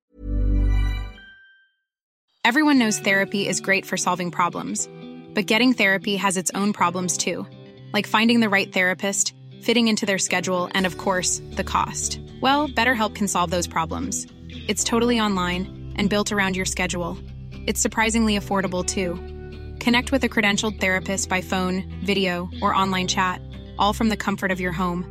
[2.46, 4.88] Everyone knows therapy is great for solving problems,
[5.34, 7.46] but getting therapy has its own problems too,
[7.92, 12.20] like finding the right therapist, fitting into their schedule, and of course, the cost.
[12.40, 14.26] Well, BetterHelp can solve those problems.
[14.68, 17.18] It's totally online and built around your schedule.
[17.68, 19.39] It's surprisingly affordable too.
[19.80, 23.42] Connect with a credentialed therapist by phone, video, or online chat,
[23.78, 25.06] all from the comfort of your home.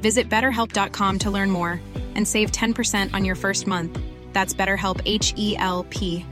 [0.00, 1.80] Visit betterhelp.com to learn more
[2.14, 3.98] and save 10% on your first month.
[4.32, 6.24] That's BetterHelp H E L P.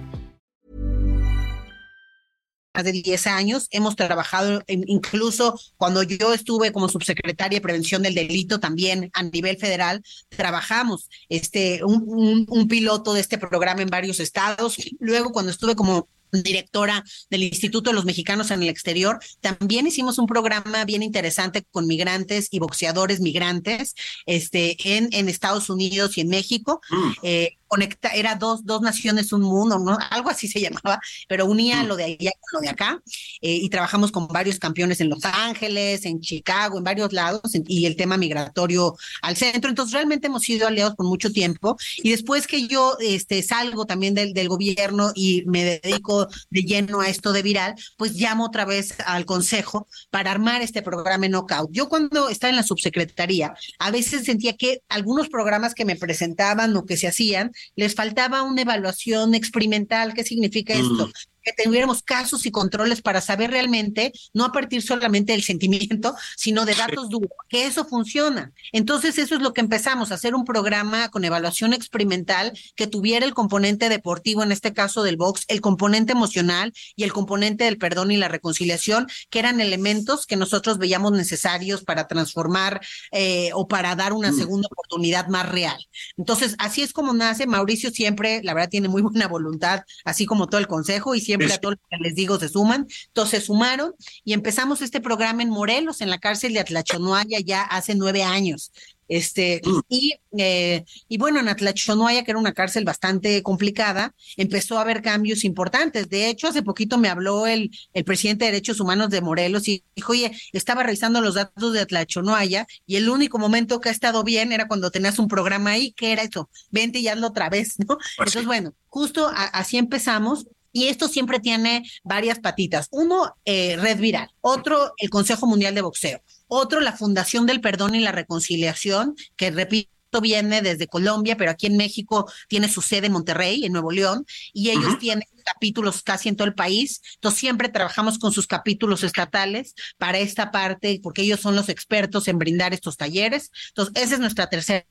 [2.72, 8.58] De 10 años hemos trabajado, incluso cuando yo estuve como subsecretaria de Prevención del Delito,
[8.58, 14.20] también a nivel federal, trabajamos este, un, un, un piloto de este programa en varios
[14.20, 14.76] estados.
[14.98, 20.18] Luego, cuando estuve como directora del Instituto de los Mexicanos en el Exterior, también hicimos
[20.18, 23.94] un programa bien interesante con migrantes y boxeadores migrantes
[24.26, 26.80] este, en, en Estados Unidos y en México.
[26.90, 27.12] Mm.
[27.22, 29.96] Eh, conecta, era dos, dos naciones, un mundo, ¿no?
[30.10, 31.86] Algo así se llamaba, pero unía mm.
[31.86, 33.00] lo de allá con lo de acá.
[33.40, 37.86] Eh, y trabajamos con varios campeones en Los Ángeles, en Chicago, en varios lados, y
[37.86, 39.70] el tema migratorio al centro.
[39.70, 41.76] Entonces, realmente hemos sido aliados por mucho tiempo.
[41.98, 47.00] Y después que yo este, salgo también del, del gobierno y me dedico de lleno
[47.00, 51.32] a esto de viral, pues llamo otra vez al consejo para armar este programa en
[51.32, 51.70] Knockout.
[51.70, 56.76] Yo cuando estaba en la subsecretaría, a veces sentía que algunos programas que me presentaban
[56.76, 60.14] o que se hacían, les faltaba una evaluación experimental.
[60.14, 61.10] ¿Qué significa esto?
[61.42, 66.64] Que tuviéramos casos y controles para saber realmente, no a partir solamente del sentimiento, sino
[66.64, 68.52] de datos duros, que eso funciona.
[68.72, 73.26] Entonces, eso es lo que empezamos, a hacer un programa con evaluación experimental que tuviera
[73.26, 77.78] el componente deportivo, en este caso del box, el componente emocional y el componente del
[77.78, 82.80] perdón y la reconciliación, que eran elementos que nosotros veíamos necesarios para transformar
[83.12, 84.36] eh, o para dar una mm.
[84.36, 85.78] segunda oportunidad más real.
[86.16, 87.46] Entonces, así es como nace.
[87.46, 91.52] Mauricio siempre, la verdad, tiene muy buena voluntad, así como todo el consejo, y siempre
[91.52, 92.86] a todos los que les digo se suman.
[93.08, 97.62] Entonces se sumaron y empezamos este programa en Morelos, en la cárcel de Atlachonoaya, ya
[97.62, 98.72] hace nueve años.
[99.10, 99.80] Este, mm.
[99.88, 105.02] y, eh, y bueno, en Atlachonoaya, que era una cárcel bastante complicada, empezó a haber
[105.02, 106.08] cambios importantes.
[106.08, 109.82] De hecho, hace poquito me habló el, el presidente de Derechos Humanos de Morelos y
[109.96, 114.22] dijo, oye, estaba revisando los datos de Atlachonoaya y el único momento que ha estado
[114.22, 117.80] bien era cuando tenías un programa ahí, que era eso, vente y hazlo otra vez,
[117.80, 117.96] ¿no?
[117.96, 122.88] Pues Entonces, bueno, justo así empezamos y esto siempre tiene varias patitas.
[122.90, 124.30] Uno, eh, Red Viral.
[124.40, 126.22] Otro, el Consejo Mundial de Boxeo.
[126.48, 131.66] Otro, la Fundación del Perdón y la Reconciliación, que repito, viene desde Colombia, pero aquí
[131.66, 136.28] en México tiene su sede en Monterrey, en Nuevo León, y ellos tienen capítulos casi
[136.28, 137.00] en todo el país.
[137.14, 142.26] Entonces siempre trabajamos con sus capítulos estatales para esta parte, porque ellos son los expertos
[142.26, 143.52] en brindar estos talleres.
[143.68, 144.84] Entonces, esa es nuestra tercera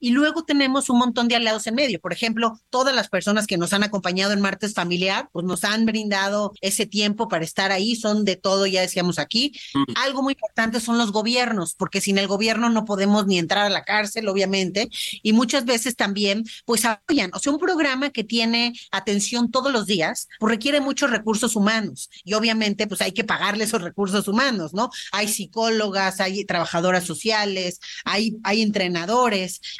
[0.00, 2.00] y luego tenemos un montón de aliados en medio.
[2.00, 5.86] Por ejemplo, todas las personas que nos han acompañado en Martes Familiar, pues nos han
[5.86, 9.52] brindado ese tiempo para estar ahí, son de todo, ya decíamos aquí.
[9.74, 9.84] Mm.
[9.96, 13.70] Algo muy importante son los gobiernos, porque sin el gobierno no podemos ni entrar a
[13.70, 14.88] la cárcel, obviamente,
[15.22, 17.30] y muchas veces también, pues apoyan.
[17.32, 22.10] O sea, un programa que tiene atención todos los días, pues requiere muchos recursos humanos,
[22.24, 24.90] y obviamente, pues hay que pagarle esos recursos humanos, ¿no?
[25.12, 29.19] Hay psicólogas, hay trabajadoras sociales, hay, hay entrenadores.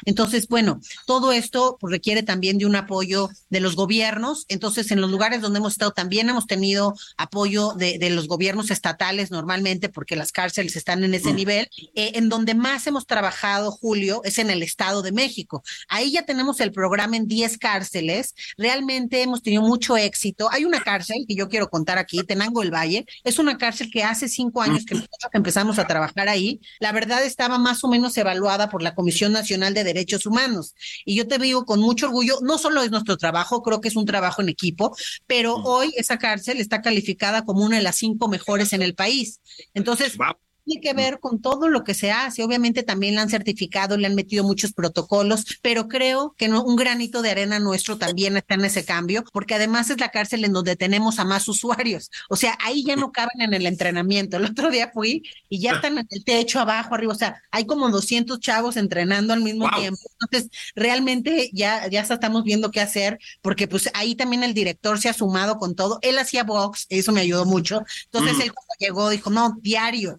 [0.05, 4.45] Entonces, bueno, todo esto requiere también de un apoyo de los gobiernos.
[4.49, 9.31] Entonces, en los lugares donde hemos estado también hemos tenido apoyo de, los gobiernos estatales
[9.31, 11.69] normalmente, porque las cárceles están en ese nivel.
[11.95, 15.63] Eh, en donde más hemos trabajado, Julio, es en el Estado de México.
[15.87, 18.35] Ahí ya tenemos el programa en 10 cárceles.
[18.57, 20.49] Realmente hemos tenido mucho éxito.
[20.51, 23.05] Hay una cárcel que yo quiero contar aquí, Tenango el Valle.
[23.23, 24.97] Es una cárcel que hace cinco años que
[25.33, 26.59] empezamos a trabajar ahí.
[26.79, 30.75] La verdad estaba más o menos evaluada por la Comisión Nacional de Derechos Humanos.
[31.05, 33.95] Y yo te digo con mucho orgullo, no solo es nuestro trabajo, creo que es
[33.95, 34.95] un trabajo en equipo,
[35.27, 39.39] pero hoy esa cárcel está calificada como una de las cinco mejores en el país.
[39.73, 40.17] Entonces,
[40.65, 42.43] tiene que ver con todo lo que se hace.
[42.43, 47.21] Obviamente también la han certificado, le han metido muchos protocolos, pero creo que un granito
[47.21, 50.75] de arena nuestro también está en ese cambio, porque además es la cárcel en donde
[50.75, 52.09] tenemos a más usuarios.
[52.29, 54.37] O sea, ahí ya no caben en el entrenamiento.
[54.37, 57.13] El otro día fui y ya están en el techo, abajo, arriba.
[57.13, 60.01] O sea, hay como 200 chavos entrenando al mismo tiempo.
[60.19, 65.09] Entonces, realmente ya, ya estamos viendo qué hacer, porque pues ahí también el director se
[65.09, 65.99] ha sumado con todo.
[66.01, 67.83] Él hacía box, eso me ayudó mucho.
[68.05, 70.17] Entonces, él cuando llegó dijo, no, diario,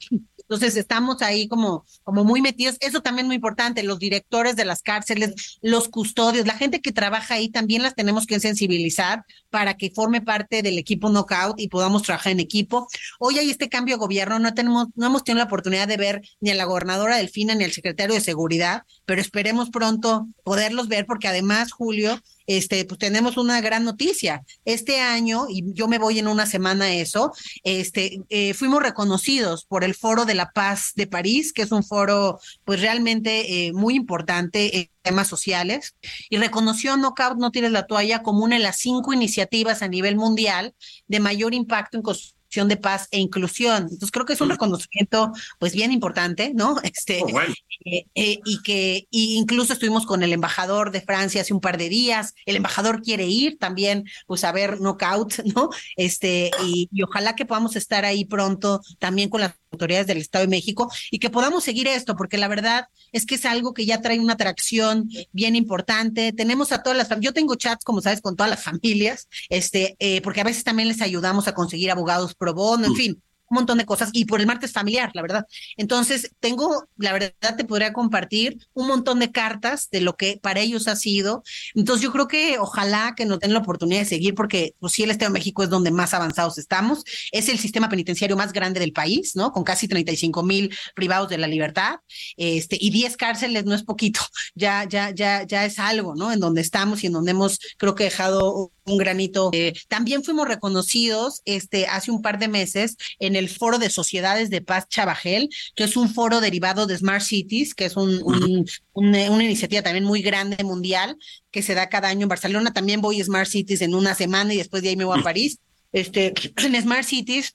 [0.53, 2.77] entonces estamos ahí como, como muy metidos.
[2.81, 6.93] Eso también es muy importante, los directores de las cárceles, los custodios, la gente que
[6.93, 11.69] trabaja ahí también las tenemos que sensibilizar para que forme parte del equipo Knockout y
[11.69, 12.87] podamos trabajar en equipo.
[13.19, 16.23] Hoy hay este cambio de gobierno, no tenemos, no hemos tenido la oportunidad de ver
[16.41, 21.07] ni a la gobernadora Delfina ni al secretario de Seguridad, pero esperemos pronto poderlos ver
[21.07, 24.44] porque además, Julio, este, pues tenemos una gran noticia.
[24.64, 27.33] Este año, y yo me voy en una semana a eso,
[27.64, 31.85] este, eh, fuimos reconocidos por el Foro de la Paz de París, que es un
[31.85, 35.94] foro, pues realmente eh, muy importante en temas sociales,
[36.28, 40.16] y reconoció Knockout No Tires la Toalla como una de las cinco iniciativas a nivel
[40.16, 40.74] mundial
[41.09, 43.85] de mayor impacto en construcción de paz e inclusión.
[43.85, 46.77] Entonces creo que es un reconocimiento pues bien importante, ¿no?
[46.93, 47.41] Este, oh,
[47.87, 51.79] eh, eh, y que y incluso estuvimos con el embajador de Francia hace un par
[51.79, 52.35] de días.
[52.45, 55.71] El embajador quiere ir también, pues a ver Knockout, ¿no?
[55.97, 60.45] Este, y, y ojalá que podamos estar ahí pronto también con las autoridades del Estado
[60.45, 63.87] de México y que podamos seguir esto, porque la verdad es que es algo que
[63.87, 66.33] ya trae una atracción bien importante.
[66.33, 70.21] Tenemos a todas las, yo tengo chats, como sabes, con todas las familias, este, eh,
[70.23, 73.77] porque a veces también les ayudamos a conseguir abogados pro bono, en fin un montón
[73.77, 75.47] de cosas y por el martes familiar, la verdad.
[75.77, 80.61] Entonces, tengo, la verdad, te podría compartir un montón de cartas de lo que para
[80.61, 81.43] ellos ha sido.
[81.75, 85.03] Entonces, yo creo que ojalá que nos den la oportunidad de seguir porque, pues sí,
[85.03, 87.05] el Estado de México es donde más avanzados estamos.
[87.31, 89.53] Es el sistema penitenciario más grande del país, ¿no?
[89.53, 91.97] Con casi 35 mil privados de la libertad.
[92.38, 94.21] Este, y 10 cárceles no es poquito,
[94.55, 96.33] ya, ya, ya, ya es algo, ¿no?
[96.33, 99.51] En donde estamos y en donde hemos, creo que dejado un granito.
[99.53, 104.50] Eh, también fuimos reconocidos este, hace un par de meses en el Foro de Sociedades
[104.50, 109.44] de Paz Chabajel, que es un foro derivado de Smart Cities, que es un, una,
[109.44, 111.16] iniciativa también muy grande mundial
[111.50, 112.72] que se da cada año en Barcelona.
[112.72, 115.22] También voy a Smart Cities en una semana y después de ahí me voy a
[115.22, 115.59] París.
[115.92, 117.55] Este, en Smart Cities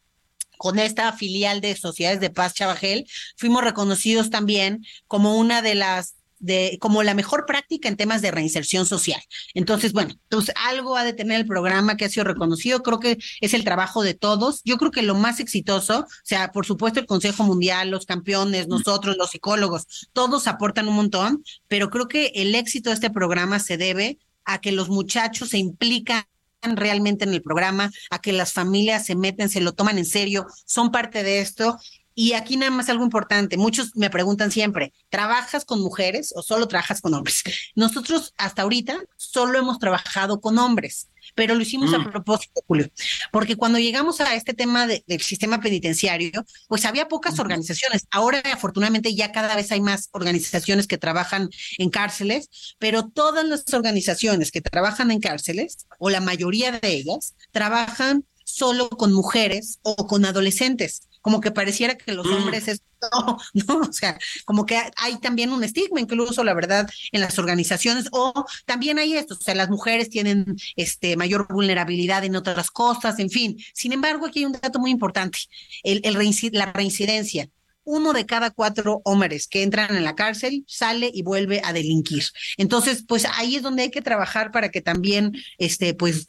[0.58, 6.17] con esta filial de Sociedades de Paz Chabajel, fuimos reconocidos también como una de las
[6.40, 9.22] de como la mejor práctica en temas de reinserción social.
[9.54, 13.18] Entonces, bueno, pues algo ha de tener el programa que ha sido reconocido, creo que
[13.42, 14.62] es el trabajo de todos.
[14.64, 18.68] Yo creo que lo más exitoso, o sea, por supuesto el Consejo Mundial, los campeones,
[18.68, 23.60] nosotros, los psicólogos, todos aportan un montón, pero creo que el éxito de este programa
[23.60, 26.24] se debe a que los muchachos se implican
[26.62, 30.48] realmente en el programa, a que las familias se meten, se lo toman en serio,
[30.66, 31.78] son parte de esto
[32.20, 36.68] y aquí nada más algo importante, muchos me preguntan siempre, ¿trabajas con mujeres o solo
[36.68, 37.44] trabajas con hombres?
[37.76, 42.10] Nosotros hasta ahorita solo hemos trabajado con hombres, pero lo hicimos a mm.
[42.10, 42.90] propósito, Julio,
[43.32, 48.08] porque cuando llegamos a este tema del sistema penitenciario, pues había pocas organizaciones.
[48.10, 52.50] Ahora, afortunadamente, ya cada vez hay más organizaciones que trabajan en cárceles,
[52.80, 58.26] pero todas las organizaciones que trabajan en cárceles, o la mayoría de ellas, trabajan
[58.58, 62.34] solo con mujeres o con adolescentes como que pareciera que los mm.
[62.34, 66.90] hombres es no, no, o sea, como que hay también un estigma, incluso la verdad,
[67.12, 68.34] en las organizaciones, o
[68.66, 73.30] también hay esto, o sea, las mujeres tienen este mayor vulnerabilidad en otras cosas, en
[73.30, 73.58] fin.
[73.74, 75.40] Sin embargo, aquí hay un dato muy importante,
[75.84, 76.16] el, el
[76.54, 77.50] la reincidencia.
[77.88, 82.26] Uno de cada cuatro hombres que entran en la cárcel sale y vuelve a delinquir.
[82.58, 86.28] Entonces, pues ahí es donde hay que trabajar para que también, este, pues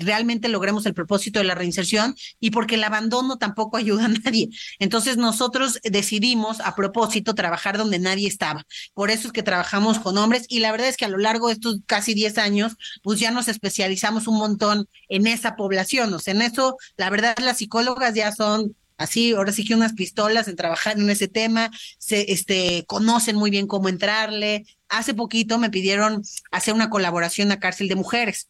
[0.00, 4.50] realmente logremos el propósito de la reinserción y porque el abandono tampoco ayuda a nadie.
[4.78, 8.64] Entonces, nosotros decidimos a propósito trabajar donde nadie estaba.
[8.94, 11.48] Por eso es que trabajamos con hombres y la verdad es que a lo largo
[11.48, 16.14] de estos casi 10 años, pues ya nos especializamos un montón en esa población.
[16.14, 19.94] O sea, en eso, la verdad, las psicólogas ya son así, ahora sí que unas
[19.94, 24.66] pistolas en trabajar en ese tema, se este, conocen muy bien cómo entrarle.
[24.88, 26.22] Hace poquito me pidieron
[26.52, 28.48] hacer una colaboración a cárcel de mujeres.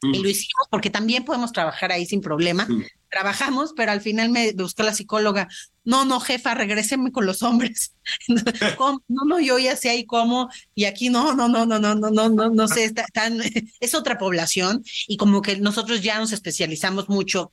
[0.00, 0.22] Y mm.
[0.22, 2.66] lo hicimos porque también podemos trabajar ahí sin problema.
[2.68, 2.84] Mm.
[3.10, 5.48] Trabajamos, pero al final me buscó la psicóloga,
[5.88, 7.94] no, no, jefa, regréseme con los hombres.
[9.08, 12.10] no, no, yo ya sé ahí cómo, y aquí no, no, no, no, no, no,
[12.10, 12.92] no, no, no sé,
[13.80, 17.50] es otra población, y como que nosotros ya nos especializamos mucho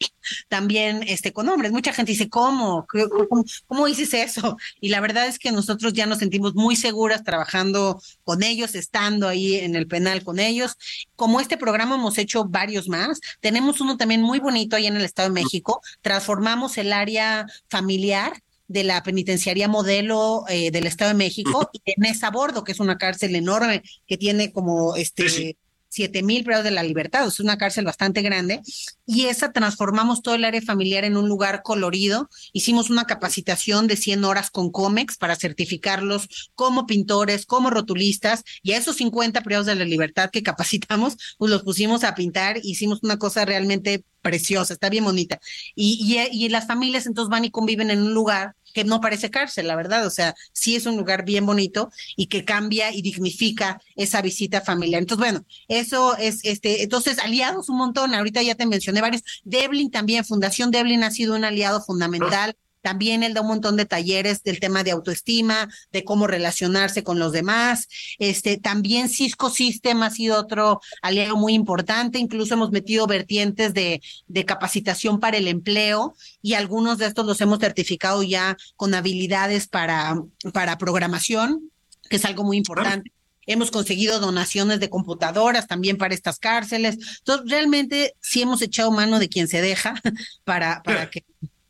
[0.49, 1.71] también este, con hombres.
[1.71, 2.85] Mucha gente dice, ¿cómo?
[2.89, 4.57] ¿Cómo, cómo dices eso?
[4.81, 9.29] Y la verdad es que nosotros ya nos sentimos muy seguras trabajando con ellos, estando
[9.29, 10.75] ahí en el penal con ellos.
[11.15, 15.05] Como este programa hemos hecho varios más, tenemos uno también muy bonito ahí en el
[15.05, 18.24] Estado de México, transformamos el área familiar
[18.67, 22.79] de la penitenciaría modelo eh, del Estado de México y en esa bordo, que es
[22.79, 25.57] una cárcel enorme que tiene como este
[25.95, 28.59] siete mil privados de la libertad, es una cárcel bastante grande,
[29.05, 32.29] y esa transformamos todo el área familiar en un lugar colorido.
[32.51, 38.73] Hicimos una capacitación de 100 horas con COMEX para certificarlos como pintores, como rotulistas, y
[38.73, 42.99] a esos 50 privados de la libertad que capacitamos, pues los pusimos a pintar, hicimos
[43.01, 45.39] una cosa realmente preciosa, está bien bonita.
[45.75, 49.67] Y, y las familias entonces van y conviven en un lugar que no parece cárcel,
[49.67, 50.05] la verdad.
[50.05, 54.59] O sea, sí es un lugar bien bonito y que cambia y dignifica esa visita
[54.59, 55.01] familiar.
[55.01, 58.13] Entonces, bueno, eso es, este, entonces, aliados un montón.
[58.13, 59.23] Ahorita ya te mencioné varios.
[59.45, 62.57] Devlin también, Fundación Devlin ha sido un aliado fundamental.
[62.85, 67.17] También él da un montón de talleres del tema de autoestima, de cómo relacionarse con
[67.17, 67.87] los demás.
[68.19, 72.19] Este, también Cisco System ha sido otro aliado muy importante.
[72.19, 76.13] Incluso hemos metido vertientes de, de capacitación para el empleo
[76.43, 80.21] y algunos de estos los hemos certificado ya con habilidades para,
[80.53, 81.71] para programación,
[82.07, 83.11] que es algo muy importante.
[83.47, 86.99] Hemos conseguido donaciones de computadoras también para estas cárceles.
[87.17, 89.95] Entonces, realmente sí hemos echado mano de quien se deja
[90.43, 91.25] para, para que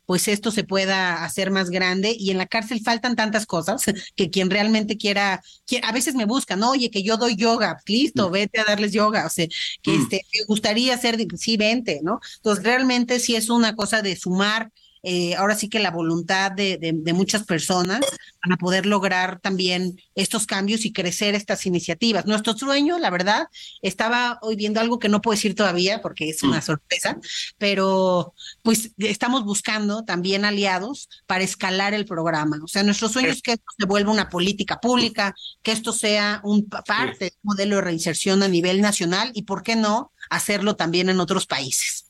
[0.06, 3.84] pues esto se pueda hacer más grande y en la cárcel faltan tantas cosas
[4.16, 5.42] que quien realmente quiera,
[5.82, 8.32] a veces me buscan, oye, que yo doy yoga, listo, mm.
[8.32, 9.46] vete a darles yoga, o sea,
[9.82, 10.02] que mm.
[10.02, 12.20] este, me gustaría hacer, sí, vente, ¿no?
[12.36, 14.70] Entonces realmente sí es una cosa de sumar
[15.08, 18.00] eh, ahora sí que la voluntad de, de, muchas personas
[18.42, 22.26] para poder lograr también estos cambios y crecer estas iniciativas.
[22.26, 23.46] Nuestro sueño, la verdad,
[23.82, 26.62] estaba hoy viendo algo que no puedo decir todavía porque es una mm.
[26.62, 27.18] sorpresa,
[27.56, 32.58] pero pues estamos buscando también aliados para escalar el programa.
[32.64, 36.40] O sea, nuestro sueño es que esto se vuelva una política pública, que esto sea
[36.42, 41.10] un parte del modelo de reinserción a nivel nacional y, ¿por qué no?, hacerlo también
[41.10, 42.05] en otros países.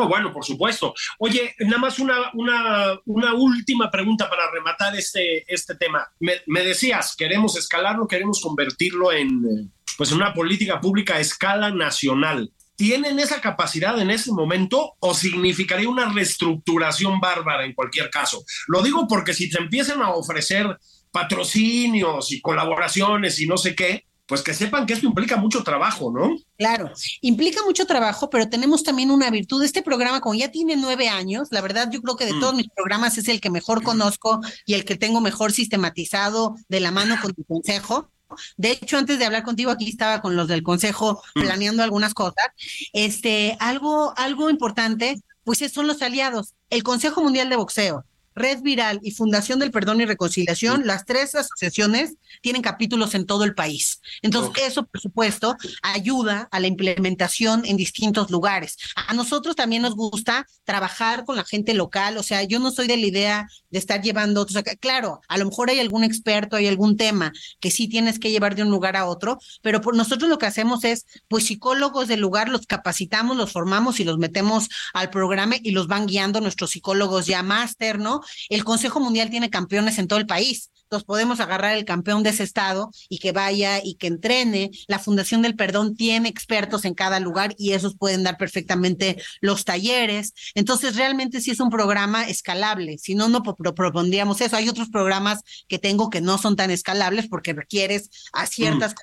[0.00, 0.94] Oh, bueno, por supuesto.
[1.18, 6.06] Oye, nada más una, una, última pregunta para rematar este, este tema.
[6.20, 12.52] Me, decías, queremos escalarlo, queremos convertirlo en pues, una política pública a escala nacional.
[12.76, 18.44] ¿Tienen esa capacidad en ese momento o significaría una reestructuración bárbara en cualquier caso?
[18.68, 20.78] Lo digo porque si te empiezan a ofrecer
[21.10, 26.12] patrocinios y colaboraciones y no sé qué, pues que sepan que esto implica mucho trabajo,
[26.12, 26.36] ¿no?
[26.58, 29.64] Claro, implica mucho trabajo, pero tenemos también una virtud.
[29.64, 32.40] Este programa, como ya tiene nueve años, la verdad yo creo que de mm.
[32.40, 36.80] todos mis programas es el que mejor conozco y el que tengo mejor sistematizado de
[36.80, 38.10] la mano con tu consejo.
[38.58, 41.40] De hecho, antes de hablar contigo, aquí estaba con los del consejo mm.
[41.40, 42.48] planeando algunas cosas.
[42.92, 46.52] Este, algo, algo importante, pues son los aliados.
[46.68, 48.04] El Consejo Mundial de Boxeo,
[48.38, 53.44] Red Viral y Fundación del Perdón y Reconciliación, las tres asociaciones tienen capítulos en todo
[53.44, 54.00] el país.
[54.22, 58.76] Entonces, eso, por supuesto, ayuda a la implementación en distintos lugares.
[58.94, 62.86] A nosotros también nos gusta trabajar con la gente local, o sea, yo no soy
[62.86, 64.76] de la idea de estar llevando otros acá.
[64.76, 68.54] Claro, a lo mejor hay algún experto, hay algún tema que sí tienes que llevar
[68.54, 72.20] de un lugar a otro, pero por nosotros lo que hacemos es, pues psicólogos del
[72.20, 76.70] lugar los capacitamos, los formamos y los metemos al programa y los van guiando nuestros
[76.70, 78.20] psicólogos ya máster, ¿no?
[78.48, 80.70] El Consejo Mundial tiene campeones en todo el país.
[80.88, 84.70] Entonces podemos agarrar el campeón de ese estado y que vaya y que entrene.
[84.86, 89.66] La Fundación del Perdón tiene expertos en cada lugar y esos pueden dar perfectamente los
[89.66, 90.32] talleres.
[90.54, 92.96] Entonces realmente sí es un programa escalable.
[92.96, 94.56] Si no, no propondríamos eso.
[94.56, 98.96] Hay otros programas que tengo que no son tan escalables porque requieres a ciertas mm.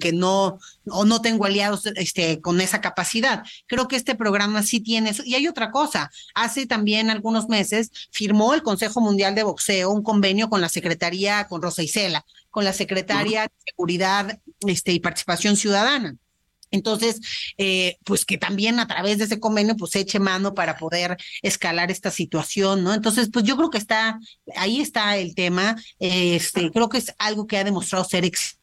[0.00, 3.44] Que, no, o no tengo aliados este, con esa capacidad.
[3.66, 5.22] Creo que este programa sí tiene eso.
[5.24, 10.02] Y hay otra cosa, hace también algunos meses firmó el Consejo Mundial de Boxeo un
[10.02, 15.56] convenio con la Secretaría, con Rosa Isela, con la Secretaria de Seguridad este, y Participación
[15.56, 16.16] Ciudadana.
[16.70, 17.20] Entonces,
[17.56, 21.90] eh, pues que también a través de ese convenio, pues eche mano para poder escalar
[21.90, 22.92] esta situación, ¿no?
[22.94, 24.18] Entonces, pues yo creo que está,
[24.56, 28.57] ahí está el tema, este, creo que es algo que ha demostrado ser exitoso,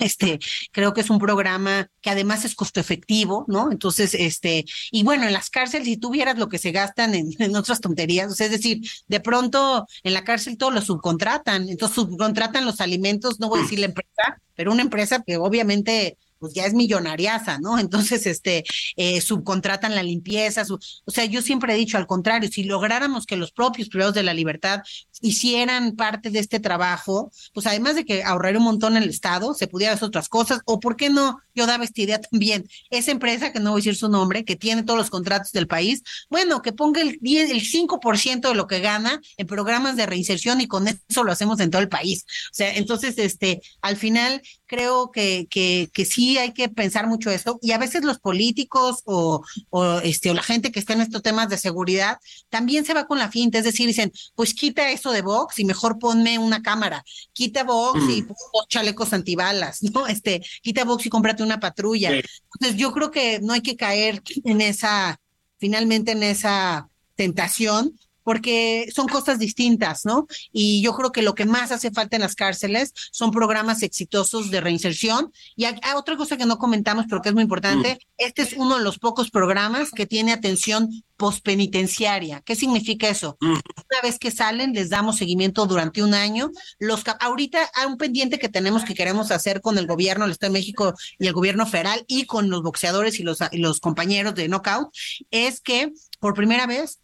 [0.00, 0.38] este,
[0.72, 3.70] creo que es un programa que además es costo efectivo, ¿no?
[3.70, 7.56] Entonces, este, y bueno, en las cárceles, si tuvieras lo que se gastan en, en
[7.56, 12.80] otras tonterías, es decir, de pronto en la cárcel todo lo subcontratan, entonces subcontratan los
[12.80, 16.74] alimentos, no voy a decir la empresa, pero una empresa que obviamente pues ya es
[16.74, 17.78] millonariaza, ¿no?
[17.80, 18.64] Entonces, este,
[18.96, 23.36] eh, subcontratan la limpieza, o sea, yo siempre he dicho al contrario, si lográramos que
[23.36, 24.82] los propios privados de la libertad
[25.20, 29.66] hicieran parte de este trabajo, pues además de que ahorraría un montón el Estado, se
[29.66, 33.52] pudiera hacer otras cosas, o por qué no, yo daba esta idea también, esa empresa,
[33.52, 36.62] que no voy a decir su nombre, que tiene todos los contratos del país, bueno,
[36.62, 40.66] que ponga el 10, el 5% de lo que gana en programas de reinserción y
[40.66, 42.24] con eso lo hacemos en todo el país.
[42.50, 47.30] O sea, entonces, este, al final creo que, que, que sí hay que pensar mucho
[47.30, 51.02] esto y a veces los políticos o, o, este, o la gente que está en
[51.02, 54.90] estos temas de seguridad también se va con la finta, es decir, dicen, pues quita
[54.90, 58.26] eso de Vox y mejor ponme una cámara, quita Vox y mm.
[58.26, 60.06] pon dos chalecos antibalas, ¿no?
[60.06, 62.10] Este, quita Vox y cómprate una patrulla.
[62.10, 65.20] Entonces yo creo que no hay que caer en esa,
[65.58, 70.26] finalmente en esa tentación porque son cosas distintas, ¿no?
[70.50, 74.50] Y yo creo que lo que más hace falta en las cárceles son programas exitosos
[74.50, 75.32] de reinserción.
[75.54, 78.06] Y hay, otra cosa que no comentamos, pero que es muy importante, mm.
[78.18, 82.40] este es uno de los pocos programas que tiene atención pospenitenciaria.
[82.40, 83.36] ¿Qué significa eso?
[83.40, 83.52] Mm.
[83.52, 86.50] Una vez que salen, les damos seguimiento durante un año.
[86.78, 90.52] Los ahorita hay un pendiente que tenemos que queremos hacer con el gobierno, el Estado
[90.52, 94.34] de México y el gobierno federal y con los boxeadores y los, y los compañeros
[94.34, 94.88] de Knockout,
[95.30, 97.00] es que por primera vez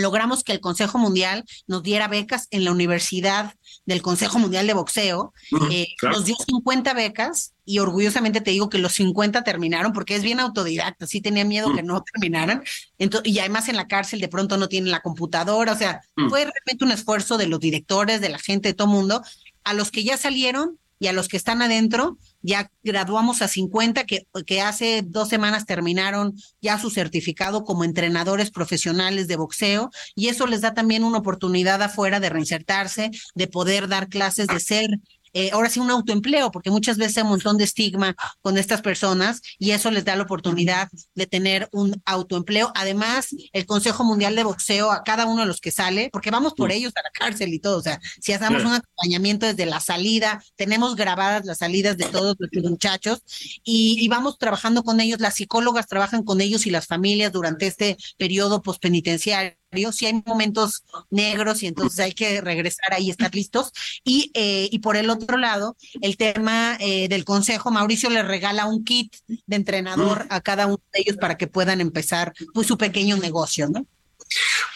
[0.00, 3.54] logramos que el Consejo Mundial nos diera becas en la Universidad
[3.86, 5.32] del Consejo Mundial de Boxeo.
[5.70, 10.22] Eh, nos dio 50 becas y orgullosamente te digo que los 50 terminaron porque es
[10.22, 12.62] bien autodidacta, sí tenía miedo que no terminaran.
[12.98, 16.40] Entonces, y además en la cárcel de pronto no tienen la computadora, o sea, fue
[16.40, 19.22] realmente un esfuerzo de los directores, de la gente, de todo mundo.
[19.62, 24.04] A los que ya salieron, y a los que están adentro, ya graduamos a 50
[24.04, 30.28] que, que hace dos semanas terminaron ya su certificado como entrenadores profesionales de boxeo y
[30.28, 34.90] eso les da también una oportunidad afuera de reinsertarse, de poder dar clases, de ser
[35.32, 38.82] eh, ahora sí un autoempleo, porque muchas veces hay un montón de estigma con estas
[38.82, 42.72] personas y eso les da la oportunidad de tener un autoempleo.
[42.74, 46.54] Además, el Consejo Mundial de Boxeo a cada uno de los que sale, porque vamos
[46.54, 49.80] por ellos a la cárcel y todo, o sea, si hacemos un acompañamiento desde la
[49.80, 53.22] salida, tenemos grabadas las salidas de todos los muchachos
[53.62, 57.66] y, y vamos trabajando con ellos, las psicólogas trabajan con ellos y las familias durante
[57.66, 59.59] este periodo postpenitenciario
[59.92, 63.72] si hay momentos negros y entonces hay que regresar ahí, estar listos.
[64.04, 68.66] Y, eh, y por el otro lado, el tema eh, del consejo, Mauricio le regala
[68.66, 72.76] un kit de entrenador a cada uno de ellos para que puedan empezar pues, su
[72.76, 73.86] pequeño negocio, ¿no?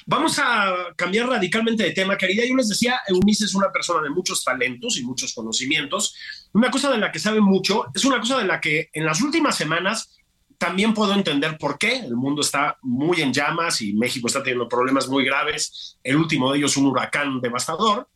[0.06, 2.44] Vamos a cambiar radicalmente de tema, querida.
[2.46, 6.14] Yo les decía, Eunice es una persona de muchos talentos y muchos conocimientos.
[6.52, 9.22] Una cosa de la que sabe mucho es una cosa de la que en las
[9.22, 10.18] últimas semanas
[10.58, 11.96] también puedo entender por qué.
[11.96, 15.98] El mundo está muy en llamas y México está teniendo problemas muy graves.
[16.02, 18.08] El último de ellos, un huracán devastador.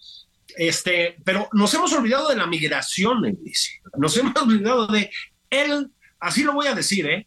[0.56, 3.80] Este, pero nos hemos olvidado de la migración, dice.
[3.96, 5.10] Nos hemos olvidado de
[5.50, 7.26] el, así lo voy a decir, ¿eh?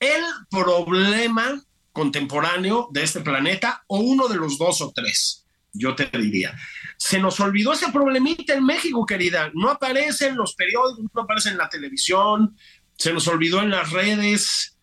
[0.00, 6.06] el problema contemporáneo de este planeta o uno de los dos o tres, yo te
[6.16, 6.56] diría.
[6.96, 9.50] Se nos olvidó ese problemita en México, querida.
[9.54, 12.56] No aparece en los periódicos, no aparece en la televisión,
[12.98, 14.76] se nos olvidó en las redes.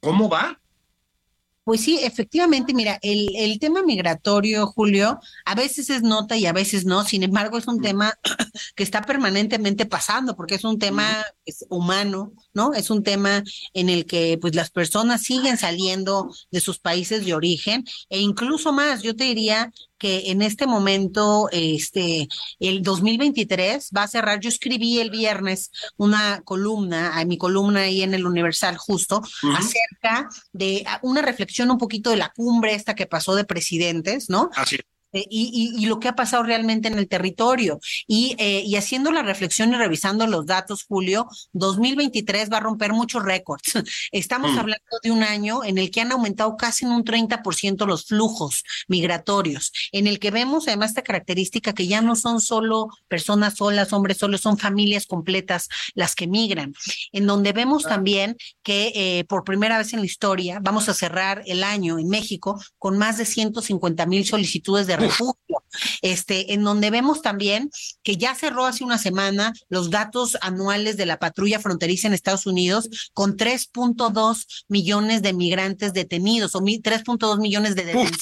[0.00, 0.60] ¿Cómo va?
[1.64, 6.52] Pues sí, efectivamente, mira, el, el tema migratorio, Julio, a veces es nota y a
[6.52, 8.12] veces no, sin embargo, es un tema
[8.76, 11.24] que está permanentemente pasando, porque es un tema
[11.70, 12.74] humano, ¿no?
[12.74, 13.42] Es un tema
[13.72, 18.70] en el que pues las personas siguen saliendo de sus países de origen e incluso
[18.74, 22.28] más, yo te diría que en este momento, este,
[22.58, 24.40] el 2023 va a cerrar.
[24.40, 29.22] Yo escribí el viernes una columna, a mi columna ahí en el Universal justo,
[29.56, 34.50] acerca de una reflexión un poquito de la cumbre esta que pasó de presidentes, ¿no?
[34.54, 34.78] Así
[35.14, 37.78] y, lo que ha pasado realmente en el territorio.
[38.06, 42.92] Y, eh, y haciendo la reflexión y revisando los datos, Julio, 2023 va a romper
[42.92, 43.62] muchos récords.
[44.12, 44.58] Estamos mm.
[44.58, 48.64] hablando de un año en el que han aumentado casi en un 30% los flujos
[48.88, 53.92] migratorios, en el que vemos además esta característica que ya no son solo personas solas,
[53.92, 56.74] hombres solos, son familias completas las que migran,
[57.12, 61.42] en donde vemos también que eh, por primera vez en la historia vamos a cerrar
[61.46, 65.62] el año en México con más de 150 mil solicitudes de refugio,
[66.02, 67.70] este, en donde vemos también
[68.02, 72.46] que ya cerró hace una semana los datos anuales de la patrulla fronteriza en Estados
[72.46, 78.20] Unidos con 3.2 millones de migrantes detenidos o 3.2 millones de detenciones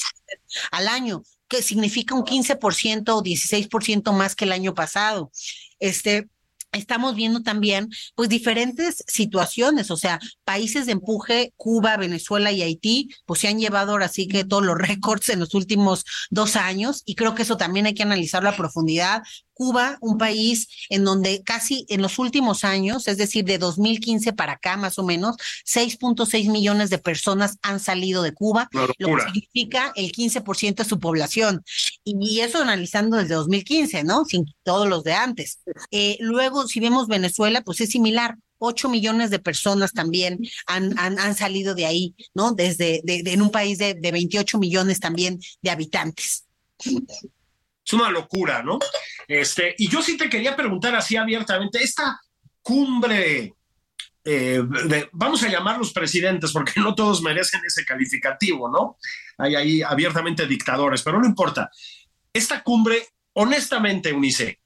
[0.71, 5.31] al año, que significa un 15% o 16% más que el año pasado.
[5.79, 6.27] Este,
[6.73, 13.09] estamos viendo también pues diferentes situaciones, o sea, países de empuje, Cuba, Venezuela y Haití,
[13.25, 17.03] pues se han llevado ahora sí que todos los récords en los últimos dos años
[17.05, 19.23] y creo que eso también hay que analizarlo a profundidad.
[19.53, 24.53] Cuba, un país en donde casi en los últimos años, es decir, de 2015 para
[24.53, 25.35] acá más o menos,
[25.65, 30.99] 6.6 millones de personas han salido de Cuba, lo que significa el 15% de su
[30.99, 31.63] población.
[32.03, 34.25] Y, eso analizando desde 2015, ¿no?
[34.25, 35.59] Sin todos los de antes.
[35.91, 38.37] Eh, luego, si vemos Venezuela, pues es similar.
[38.59, 42.53] 8 millones de personas también han, han, salido de ahí, ¿no?
[42.53, 46.45] Desde en un país de, de 28 millones también de habitantes.
[47.93, 48.79] Una locura, ¿no?
[49.27, 52.19] Este, y yo sí te quería preguntar así abiertamente, esta
[52.61, 53.53] cumbre,
[54.25, 54.63] eh,
[55.11, 58.97] vamos a llamar los presidentes, porque no todos merecen ese calificativo, ¿no?
[59.37, 61.69] Hay ahí abiertamente dictadores, pero no importa.
[62.31, 64.59] Esta cumbre, honestamente, Unice,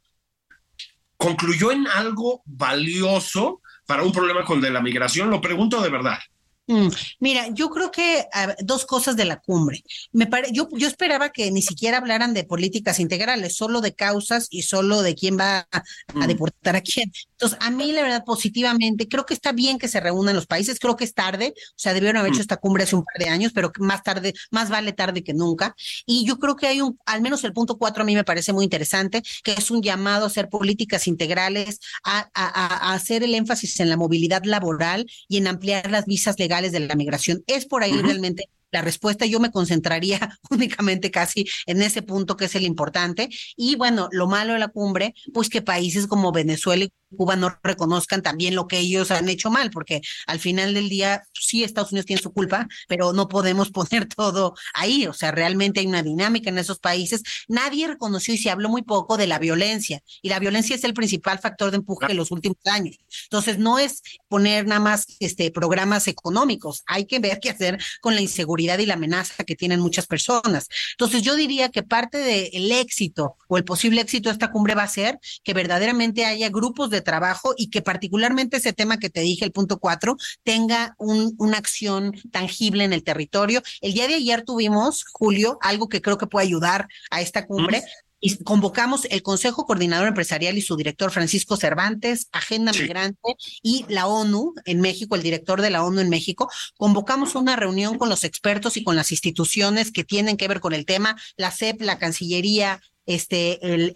[1.17, 6.19] concluyó en algo valioso para un problema con de la migración, lo pregunto de verdad.
[6.67, 6.89] Mm,
[7.21, 8.25] mira, yo creo que
[8.59, 9.83] dos cosas de la cumbre.
[10.11, 14.47] Me pare, yo, yo esperaba que ni siquiera hablaran de políticas integrales, solo de causas
[14.49, 16.27] y solo de quién va a, mm.
[16.27, 17.11] deportar a quién.
[17.31, 20.79] Entonces, a mí, la verdad, positivamente, creo que está bien que se reúnan los países,
[20.79, 22.41] creo que es tarde, o sea, debieron haber hecho mm.
[22.41, 25.73] esta cumbre hace un par de años, pero más tarde, más vale tarde que nunca.
[26.05, 28.51] Y yo creo que hay un, al menos el punto cuatro a mí me parece
[28.51, 33.35] muy interesante, que es un llamado a hacer políticas integrales, a, a, a hacer el
[33.35, 37.43] énfasis en la movilidad laboral y en ampliar las visas legales de la migración.
[37.47, 39.25] Es por ahí realmente la respuesta.
[39.25, 43.29] Yo me concentraría únicamente casi en ese punto que es el importante.
[43.55, 47.57] Y bueno, lo malo de la cumbre, pues que países como Venezuela y Cuba no
[47.63, 51.91] reconozcan también lo que ellos han hecho mal, porque al final del día sí Estados
[51.91, 56.03] Unidos tiene su culpa, pero no podemos poner todo ahí, o sea, realmente hay una
[56.03, 57.23] dinámica en esos países.
[57.47, 60.93] Nadie reconoció y se habló muy poco de la violencia, y la violencia es el
[60.93, 62.97] principal factor de empuje de los últimos años.
[63.23, 68.15] Entonces, no es poner nada más este programas económicos, hay que ver qué hacer con
[68.15, 70.67] la inseguridad y la amenaza que tienen muchas personas.
[70.91, 74.83] Entonces, yo diría que parte del éxito o el posible éxito de esta cumbre va
[74.83, 79.21] a ser que verdaderamente haya grupos de trabajo y que particularmente ese tema que te
[79.21, 83.61] dije, el punto cuatro, tenga un, una acción tangible en el territorio.
[83.81, 87.83] El día de ayer tuvimos, Julio, algo que creo que puede ayudar a esta cumbre.
[88.19, 94.07] Y convocamos el Consejo Coordinador Empresarial y su director Francisco Cervantes, Agenda Migrante y la
[94.07, 96.49] ONU en México, el director de la ONU en México.
[96.77, 100.73] Convocamos una reunión con los expertos y con las instituciones que tienen que ver con
[100.73, 103.91] el tema, la CEP, la Cancillería, este, el,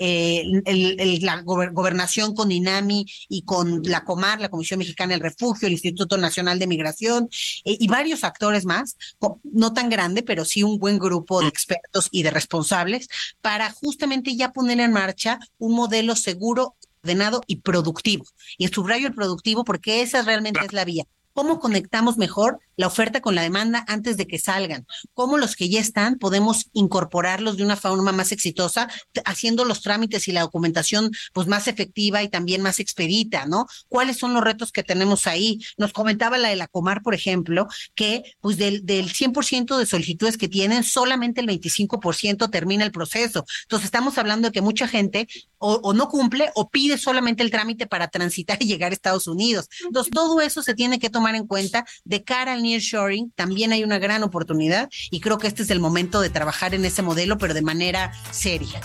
[0.65, 5.73] el, la gobernación con INAMI y con la Comar, la Comisión Mexicana del Refugio, el
[5.73, 7.29] Instituto Nacional de Migración
[7.65, 8.97] eh, y varios actores más,
[9.43, 13.07] no tan grande, pero sí un buen grupo de expertos y de responsables
[13.41, 18.25] para justamente ya poner en marcha un modelo seguro ordenado y productivo.
[18.57, 21.05] Y subrayo el productivo porque esa realmente es la vía.
[21.33, 24.85] ¿Cómo conectamos mejor la oferta con la demanda antes de que salgan?
[25.13, 28.89] ¿Cómo los que ya están podemos incorporarlos de una forma más exitosa,
[29.25, 33.67] haciendo los trámites y la documentación pues más efectiva y también más expedita, ¿no?
[33.87, 35.59] ¿Cuáles son los retos que tenemos ahí?
[35.77, 40.37] Nos comentaba la de la Comar, por ejemplo, que pues del, del 100% de solicitudes
[40.37, 43.45] que tienen, solamente el 25% termina el proceso.
[43.63, 45.27] Entonces estamos hablando de que mucha gente
[45.61, 49.27] o, o no cumple o pide solamente el trámite para transitar y llegar a Estados
[49.27, 49.69] Unidos.
[49.85, 53.83] Entonces todo eso se tiene que tomar en cuenta de cara al nearshoring, también hay
[53.83, 57.37] una gran oportunidad y creo que este es el momento de trabajar en ese modelo,
[57.37, 58.81] pero de manera seria.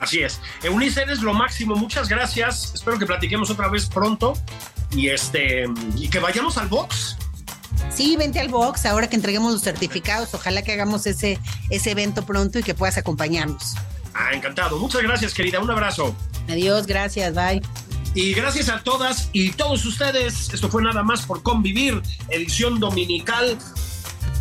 [0.00, 0.40] Así es.
[0.62, 1.74] Eunice, eres lo máximo.
[1.74, 2.72] Muchas gracias.
[2.74, 4.34] Espero que platiquemos otra vez pronto
[4.90, 5.64] y este
[5.96, 7.16] y que vayamos al box.
[7.94, 10.34] Sí, vente al box ahora que entreguemos los certificados.
[10.34, 11.38] Ojalá que hagamos ese,
[11.70, 13.74] ese evento pronto y que puedas acompañarnos.
[14.18, 14.78] Ah, encantado.
[14.78, 15.60] Muchas gracias, querida.
[15.60, 16.16] Un abrazo.
[16.48, 17.34] Adiós, gracias.
[17.34, 17.60] Bye.
[18.14, 20.52] Y gracias a todas y todos ustedes.
[20.52, 22.00] Esto fue nada más por convivir,
[22.30, 23.58] edición dominical.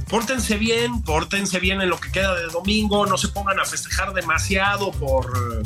[0.07, 4.13] pórtense bien, pórtense bien en lo que queda de domingo, no se pongan a festejar
[4.13, 5.63] demasiado por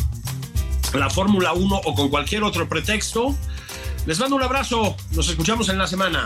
[0.94, 3.36] la Fórmula 1 o con cualquier otro pretexto.
[4.08, 6.26] Les mando un abrazo, nos escuchamos en la semana.